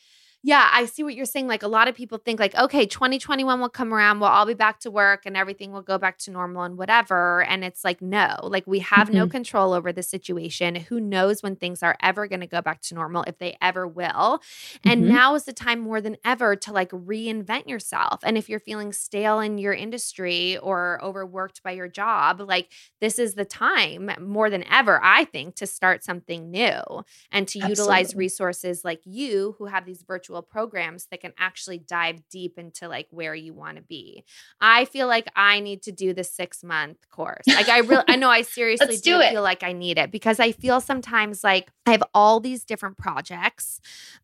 yeah, 0.45 0.69
I 0.71 0.85
see 0.85 1.01
what 1.01 1.15
you're 1.15 1.25
saying. 1.25 1.47
Like 1.47 1.63
a 1.63 1.67
lot 1.67 1.87
of 1.87 1.95
people 1.95 2.19
think 2.19 2.39
like, 2.39 2.53
okay, 2.53 2.85
2021 2.85 3.59
will 3.59 3.67
come 3.67 3.91
around, 3.91 4.19
we'll 4.19 4.29
all 4.29 4.45
be 4.45 4.53
back 4.53 4.79
to 4.81 4.91
work 4.91 5.25
and 5.25 5.35
everything 5.35 5.71
will 5.71 5.81
go 5.81 5.97
back 5.97 6.19
to 6.19 6.29
normal 6.29 6.61
and 6.61 6.77
whatever. 6.77 7.41
And 7.41 7.63
it's 7.63 7.83
like, 7.83 7.99
no, 7.99 8.37
like 8.43 8.67
we 8.67 8.77
have 8.81 9.07
mm-hmm. 9.07 9.17
no 9.17 9.27
control 9.27 9.73
over 9.73 9.91
the 9.91 10.03
situation. 10.03 10.75
Who 10.75 10.99
knows 10.99 11.41
when 11.41 11.55
things 11.55 11.81
are 11.81 11.97
ever 11.99 12.27
going 12.27 12.41
to 12.41 12.45
go 12.45 12.61
back 12.61 12.81
to 12.83 12.93
normal, 12.93 13.23
if 13.23 13.39
they 13.39 13.57
ever 13.59 13.87
will. 13.87 14.39
And 14.83 15.05
mm-hmm. 15.05 15.13
now 15.15 15.33
is 15.33 15.45
the 15.45 15.51
time 15.51 15.79
more 15.79 15.99
than 15.99 16.15
ever 16.23 16.55
to 16.57 16.71
like 16.71 16.91
reinvent 16.91 17.67
yourself. 17.67 18.19
And 18.21 18.37
if 18.37 18.47
you're 18.47 18.59
feeling 18.59 18.93
stale 18.93 19.39
in 19.39 19.57
your 19.57 19.73
industry 19.73 20.59
or 20.59 21.03
overworked 21.03 21.63
by 21.63 21.71
your 21.71 21.87
job, 21.87 22.39
like 22.39 22.71
this 23.01 23.17
is 23.17 23.33
the 23.33 23.45
time 23.45 24.11
more 24.21 24.51
than 24.51 24.63
ever, 24.71 25.03
I 25.03 25.25
think, 25.25 25.55
to 25.55 25.65
start 25.65 26.03
something 26.03 26.51
new 26.51 26.83
and 27.31 27.47
to 27.47 27.57
Absolutely. 27.57 27.69
utilize 27.69 28.15
resources 28.15 28.85
like 28.85 29.01
you 29.05 29.55
who 29.57 29.65
have 29.65 29.87
these 29.87 30.03
virtual 30.03 30.34
individual 30.35 30.41
programs 30.41 31.07
that 31.11 31.21
can 31.21 31.33
actually 31.37 31.77
dive 31.77 32.21
deep 32.29 32.57
into 32.57 32.87
like 32.87 33.07
where 33.11 33.35
you 33.35 33.53
want 33.53 33.77
to 33.77 33.83
be. 33.83 34.23
I 34.59 34.85
feel 34.85 35.07
like 35.07 35.27
I 35.35 35.59
need 35.59 35.83
to 35.83 35.91
do 35.91 36.13
the 36.13 36.23
six 36.23 36.63
month 36.63 36.97
course. 37.09 37.45
Like 37.47 37.69
I 37.69 37.79
really, 37.79 38.03
I 38.07 38.15
know 38.15 38.29
I 38.29 38.41
seriously 38.57 38.97
do, 38.97 39.21
do 39.21 39.29
feel 39.29 39.41
like 39.41 39.63
I 39.63 39.71
need 39.71 39.97
it 39.97 40.11
because 40.11 40.39
I 40.39 40.51
feel 40.51 40.81
sometimes 40.81 41.43
like 41.43 41.71
I 41.85 41.91
have 41.91 42.03
all 42.13 42.39
these 42.39 42.63
different 42.63 42.97
projects 42.97 43.79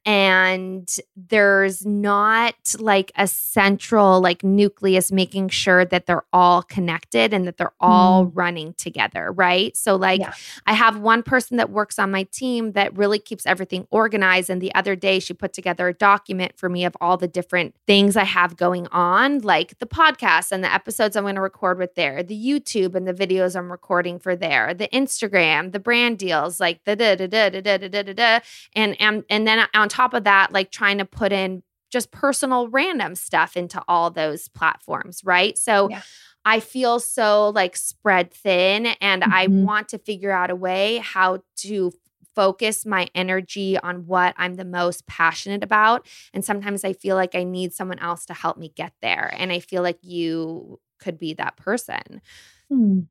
and 0.06 0.89
there's 1.15 1.86
not 1.86 2.56
like 2.80 3.12
a 3.15 3.28
central 3.28 4.21
like 4.21 4.43
nucleus 4.43 5.12
making 5.12 5.50
sure 5.50 5.86
that 5.86 6.06
they're 6.06 6.26
all 6.34 6.63
connected 6.63 7.34
and 7.34 7.47
that 7.47 7.58
they're 7.58 7.74
all 7.80 8.26
mm. 8.26 8.32
running 8.34 8.74
together, 8.74 9.32
right? 9.32 9.76
So 9.78 9.95
like 9.95 10.21
yeah. 10.21 10.34
I 10.65 10.74
have 10.74 11.00
one 11.00 11.24
person 11.24 11.58
that 11.58 11.69
works 11.69 12.00
on 12.00 12.12
my 12.12 12.24
team 12.24 12.74
that 12.74 12.95
really 12.97 13.19
keeps 13.19 13.45
everything 13.45 13.88
organized 13.91 14.50
and 14.50 14.62
the 14.62 14.74
other 14.76 14.95
day 14.95 15.19
she 15.19 15.34
put 15.34 15.54
together 15.54 15.88
a 15.88 15.93
document 16.01 16.57
for 16.57 16.67
me 16.67 16.83
of 16.83 16.97
all 16.99 17.15
the 17.15 17.27
different 17.27 17.75
things 17.85 18.17
I 18.17 18.23
have 18.23 18.57
going 18.57 18.87
on, 18.87 19.37
like 19.41 19.77
the 19.77 19.85
podcast 19.85 20.51
and 20.51 20.63
the 20.63 20.73
episodes 20.73 21.15
I'm 21.15 21.25
going 21.25 21.35
to 21.35 21.41
record 21.41 21.77
with 21.77 21.93
there, 21.93 22.23
the 22.23 22.35
YouTube 22.35 22.95
and 22.95 23.07
the 23.07 23.13
videos 23.13 23.55
I'm 23.55 23.71
recording 23.71 24.17
for 24.17 24.35
there, 24.35 24.73
the 24.73 24.87
Instagram, 24.87 25.73
the 25.73 25.79
brand 25.79 26.17
deals, 26.17 26.59
like 26.59 26.83
the 26.85 26.95
da 26.95 27.13
da 27.13 27.27
da 27.27 27.49
da 27.51 27.61
da 27.61 27.77
da 27.77 28.01
da 28.01 28.13
da, 28.13 28.39
and 28.75 28.99
and 28.99 29.23
and 29.29 29.45
then 29.45 29.67
on 29.75 29.89
top 29.89 30.15
of 30.15 30.23
that, 30.23 30.51
like 30.51 30.71
trying 30.71 30.97
to 30.97 31.05
put 31.05 31.31
in 31.31 31.61
just 31.91 32.09
personal 32.11 32.67
random 32.67 33.13
stuff 33.13 33.55
into 33.55 33.79
all 33.87 34.09
those 34.09 34.47
platforms, 34.49 35.21
right? 35.23 35.55
So. 35.55 35.89
Yeah. 35.89 36.01
I 36.43 36.59
feel 36.59 36.99
so 36.99 37.51
like 37.53 37.77
spread 37.77 38.33
thin 38.33 38.87
and 38.99 39.21
mm-hmm. 39.21 39.31
I 39.31 39.45
want 39.45 39.89
to 39.89 39.99
figure 39.99 40.31
out 40.31 40.49
a 40.49 40.55
way 40.55 40.97
how 40.97 41.43
to 41.57 41.91
focus 42.36 42.86
my 42.86 43.08
energy 43.15 43.78
on 43.78 44.08
what 44.08 44.34
I'm 44.38 44.56
the 44.56 44.65
most 44.65 45.06
passionate 45.08 45.63
about. 45.63 46.08
And 46.34 46.44
sometimes 46.44 46.84
I 46.84 46.94
feel 46.94 47.15
like 47.15 47.36
I 47.36 47.44
need 47.44 47.74
someone 47.74 48.00
else 48.00 48.26
to 48.26 48.34
help 48.34 48.58
me 48.58 48.72
get 48.76 48.94
there. 49.02 49.34
And 49.38 49.52
I 49.52 49.60
feel 49.60 49.82
like 49.82 50.00
you 50.02 50.80
could 51.00 51.17
be 51.17 51.34
that 51.34 51.58
person. 51.58 52.22
Hmm. 52.70 53.02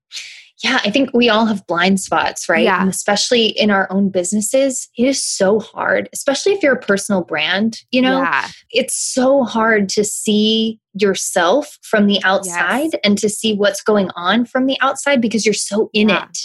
Yeah, 0.62 0.78
I 0.84 0.90
think 0.90 1.10
we 1.14 1.28
all 1.28 1.46
have 1.46 1.66
blind 1.66 2.00
spots, 2.00 2.48
right? 2.48 2.64
Yeah. 2.64 2.80
And 2.80 2.90
especially 2.90 3.46
in 3.46 3.70
our 3.70 3.90
own 3.90 4.10
businesses, 4.10 4.88
it 4.96 5.06
is 5.06 5.22
so 5.22 5.58
hard, 5.58 6.08
especially 6.12 6.52
if 6.52 6.62
you're 6.62 6.74
a 6.74 6.80
personal 6.80 7.22
brand, 7.22 7.80
you 7.90 8.02
know? 8.02 8.20
Yeah. 8.20 8.48
It's 8.70 8.94
so 8.94 9.44
hard 9.44 9.88
to 9.90 10.04
see 10.04 10.78
yourself 10.94 11.78
from 11.82 12.06
the 12.06 12.22
outside 12.24 12.90
yes. 12.92 13.00
and 13.04 13.16
to 13.18 13.28
see 13.28 13.54
what's 13.54 13.82
going 13.82 14.10
on 14.16 14.44
from 14.44 14.66
the 14.66 14.78
outside 14.80 15.20
because 15.20 15.46
you're 15.46 15.54
so 15.54 15.90
in 15.92 16.10
yeah. 16.10 16.24
it. 16.24 16.38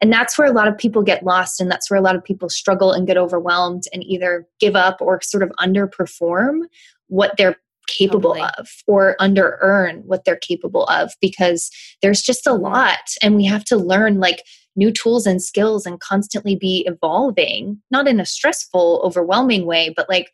And 0.00 0.12
that's 0.12 0.38
where 0.38 0.48
a 0.48 0.52
lot 0.52 0.68
of 0.68 0.78
people 0.78 1.02
get 1.02 1.24
lost 1.24 1.60
and 1.60 1.70
that's 1.70 1.90
where 1.90 1.98
a 1.98 2.02
lot 2.02 2.16
of 2.16 2.24
people 2.24 2.48
struggle 2.48 2.92
and 2.92 3.06
get 3.06 3.18
overwhelmed 3.18 3.84
and 3.92 4.02
either 4.04 4.46
give 4.58 4.74
up 4.74 5.00
or 5.00 5.20
sort 5.20 5.42
of 5.42 5.50
underperform 5.60 6.60
what 7.08 7.36
they're 7.36 7.56
capable 7.86 8.34
totally. 8.34 8.50
of 8.58 8.68
or 8.86 9.16
under 9.18 9.58
earn 9.60 10.02
what 10.06 10.24
they're 10.24 10.36
capable 10.36 10.84
of 10.84 11.12
because 11.20 11.70
there's 12.02 12.22
just 12.22 12.46
a 12.46 12.52
lot 12.52 12.98
and 13.22 13.36
we 13.36 13.44
have 13.44 13.64
to 13.64 13.76
learn 13.76 14.20
like 14.20 14.44
new 14.76 14.92
tools 14.92 15.26
and 15.26 15.42
skills 15.42 15.86
and 15.86 15.98
constantly 16.00 16.54
be 16.54 16.84
evolving 16.86 17.80
not 17.90 18.06
in 18.06 18.20
a 18.20 18.26
stressful 18.26 19.00
overwhelming 19.04 19.66
way 19.66 19.92
but 19.96 20.08
like 20.08 20.30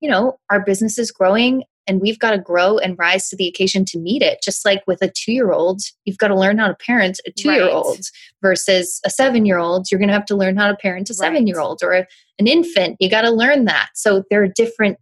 you 0.00 0.08
know 0.08 0.38
our 0.50 0.60
business 0.60 0.98
is 0.98 1.10
growing 1.10 1.64
and 1.88 2.00
we've 2.00 2.18
got 2.18 2.32
to 2.32 2.38
grow 2.38 2.78
and 2.78 2.98
rise 2.98 3.28
to 3.30 3.36
the 3.36 3.48
occasion 3.48 3.84
to 3.86 3.98
meet 3.98 4.22
it. 4.22 4.40
Just 4.42 4.64
like 4.64 4.82
with 4.86 5.02
a 5.02 5.08
2-year-old 5.08 5.80
you've 6.04 6.18
got 6.18 6.28
to 6.28 6.38
learn 6.38 6.58
how 6.58 6.68
to 6.68 6.74
parent 6.74 7.18
a 7.26 7.30
2-year-old 7.32 7.96
right. 7.96 8.10
versus 8.42 9.00
a 9.04 9.08
7-year-old 9.08 9.90
you're 9.90 9.98
going 9.98 10.08
to 10.08 10.14
have 10.14 10.26
to 10.26 10.36
learn 10.36 10.56
how 10.56 10.68
to 10.68 10.76
parent 10.76 11.10
a 11.10 11.14
7-year-old 11.14 11.80
or 11.82 11.92
a, 11.92 12.06
an 12.38 12.46
infant. 12.46 12.96
You 13.00 13.10
got 13.10 13.22
to 13.22 13.30
learn 13.30 13.64
that. 13.64 13.88
So 13.94 14.22
there 14.30 14.42
are 14.42 14.48
different 14.48 14.98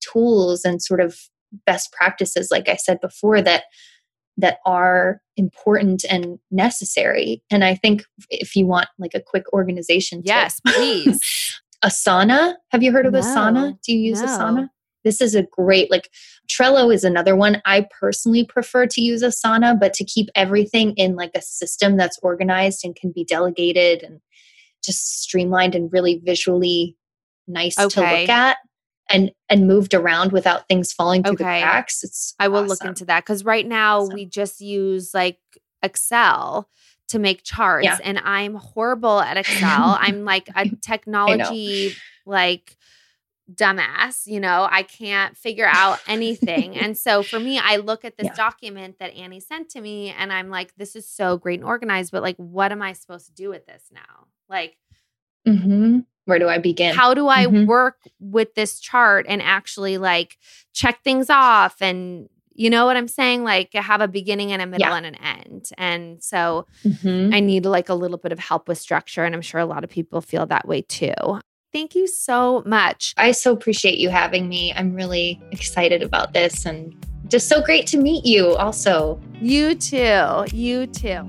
tools 0.00 0.64
and 0.64 0.82
sort 0.82 1.00
of 1.00 1.18
best 1.66 1.92
practices 1.92 2.48
like 2.50 2.68
i 2.68 2.76
said 2.76 3.00
before 3.00 3.40
that 3.40 3.64
that 4.36 4.58
are 4.64 5.20
important 5.36 6.04
and 6.08 6.38
necessary. 6.50 7.42
And 7.50 7.64
i 7.64 7.74
think 7.74 8.04
if 8.30 8.54
you 8.54 8.66
want 8.66 8.88
like 8.98 9.14
a 9.14 9.20
quick 9.20 9.52
organization 9.52 10.22
yes 10.24 10.60
tip, 10.66 10.74
please. 10.74 11.60
Asana. 11.84 12.54
Have 12.70 12.82
you 12.82 12.90
heard 12.90 13.06
of 13.06 13.12
no, 13.12 13.20
asana 13.20 13.80
do 13.82 13.92
you 13.94 14.00
use 14.00 14.20
no. 14.20 14.26
asana 14.26 14.68
this 15.04 15.20
is 15.20 15.34
a 15.34 15.42
great 15.42 15.90
like 15.90 16.10
trello 16.48 16.92
is 16.92 17.04
another 17.04 17.36
one 17.36 17.60
i 17.64 17.86
personally 17.98 18.44
prefer 18.44 18.86
to 18.86 19.00
use 19.00 19.22
asana 19.22 19.78
but 19.78 19.92
to 19.92 20.04
keep 20.04 20.28
everything 20.34 20.92
in 20.94 21.14
like 21.14 21.30
a 21.34 21.42
system 21.42 21.96
that's 21.96 22.18
organized 22.22 22.84
and 22.84 22.96
can 22.96 23.12
be 23.12 23.24
delegated 23.24 24.02
and 24.02 24.20
just 24.84 25.22
streamlined 25.22 25.74
and 25.74 25.92
really 25.92 26.20
visually 26.24 26.96
nice 27.46 27.78
okay. 27.78 27.88
to 27.88 28.00
look 28.00 28.28
at 28.28 28.58
and 29.10 29.32
and 29.48 29.66
moved 29.66 29.94
around 29.94 30.32
without 30.32 30.68
things 30.68 30.92
falling 30.92 31.22
through 31.22 31.34
okay. 31.34 31.60
the 31.60 31.64
cracks. 31.64 32.04
It's 32.04 32.34
I 32.38 32.48
will 32.48 32.58
awesome. 32.58 32.68
look 32.68 32.84
into 32.84 33.04
that 33.06 33.24
because 33.24 33.44
right 33.44 33.66
now 33.66 34.00
awesome. 34.00 34.14
we 34.14 34.26
just 34.26 34.60
use 34.60 35.12
like 35.14 35.38
Excel 35.82 36.68
to 37.08 37.18
make 37.18 37.42
charts 37.42 37.86
yeah. 37.86 37.98
and 38.04 38.18
I'm 38.18 38.54
horrible 38.54 39.20
at 39.20 39.36
Excel. 39.36 39.96
I'm 39.98 40.24
like 40.24 40.48
a 40.54 40.68
technology 40.82 41.94
like 42.26 42.76
dumbass, 43.52 44.26
you 44.26 44.40
know, 44.40 44.68
I 44.70 44.82
can't 44.82 45.36
figure 45.36 45.68
out 45.70 46.00
anything. 46.06 46.76
and 46.78 46.96
so 46.96 47.22
for 47.22 47.40
me, 47.40 47.58
I 47.58 47.76
look 47.76 48.04
at 48.04 48.16
this 48.16 48.26
yeah. 48.26 48.34
document 48.34 48.98
that 48.98 49.14
Annie 49.14 49.40
sent 49.40 49.70
to 49.70 49.80
me 49.80 50.10
and 50.10 50.32
I'm 50.32 50.50
like, 50.50 50.74
this 50.76 50.94
is 50.94 51.08
so 51.08 51.36
great 51.36 51.60
and 51.60 51.68
organized, 51.68 52.12
but 52.12 52.22
like, 52.22 52.36
what 52.36 52.72
am 52.72 52.82
I 52.82 52.92
supposed 52.92 53.26
to 53.26 53.32
do 53.32 53.48
with 53.48 53.66
this 53.66 53.84
now? 53.92 54.26
Like, 54.48 54.76
mm-hmm 55.46 56.00
where 56.28 56.38
do 56.38 56.46
I 56.46 56.58
begin? 56.58 56.94
How 56.94 57.14
do 57.14 57.26
I 57.26 57.46
mm-hmm. 57.46 57.64
work 57.64 58.00
with 58.20 58.54
this 58.54 58.78
chart 58.80 59.24
and 59.30 59.40
actually 59.40 59.96
like 59.96 60.36
check 60.74 61.02
things 61.02 61.30
off 61.30 61.80
and 61.80 62.28
you 62.52 62.68
know 62.68 62.84
what 62.84 62.96
I'm 62.96 63.08
saying? 63.08 63.44
Like 63.44 63.72
have 63.72 64.02
a 64.02 64.08
beginning 64.08 64.52
and 64.52 64.60
a 64.60 64.66
middle 64.66 64.88
yeah. 64.88 64.96
and 64.96 65.06
an 65.06 65.14
end. 65.14 65.70
And 65.78 66.22
so 66.22 66.66
mm-hmm. 66.84 67.32
I 67.32 67.40
need 67.40 67.64
like 67.64 67.88
a 67.88 67.94
little 67.94 68.18
bit 68.18 68.32
of 68.32 68.38
help 68.40 68.68
with 68.68 68.76
structure. 68.78 69.24
And 69.24 69.34
I'm 69.34 69.40
sure 69.40 69.60
a 69.60 69.64
lot 69.64 69.84
of 69.84 69.90
people 69.90 70.20
feel 70.20 70.44
that 70.46 70.68
way 70.68 70.82
too. 70.82 71.14
Thank 71.72 71.94
you 71.94 72.06
so 72.06 72.62
much. 72.64 73.14
I 73.16 73.32
so 73.32 73.52
appreciate 73.52 73.98
you 73.98 74.08
having 74.08 74.48
me. 74.48 74.72
I'm 74.74 74.94
really 74.94 75.40
excited 75.52 76.02
about 76.02 76.32
this 76.32 76.64
and 76.64 76.94
just 77.28 77.48
so 77.48 77.60
great 77.60 77.86
to 77.88 77.98
meet 77.98 78.24
you 78.24 78.54
also. 78.56 79.20
You 79.40 79.74
too. 79.74 80.46
You 80.52 80.86
too. 80.86 81.28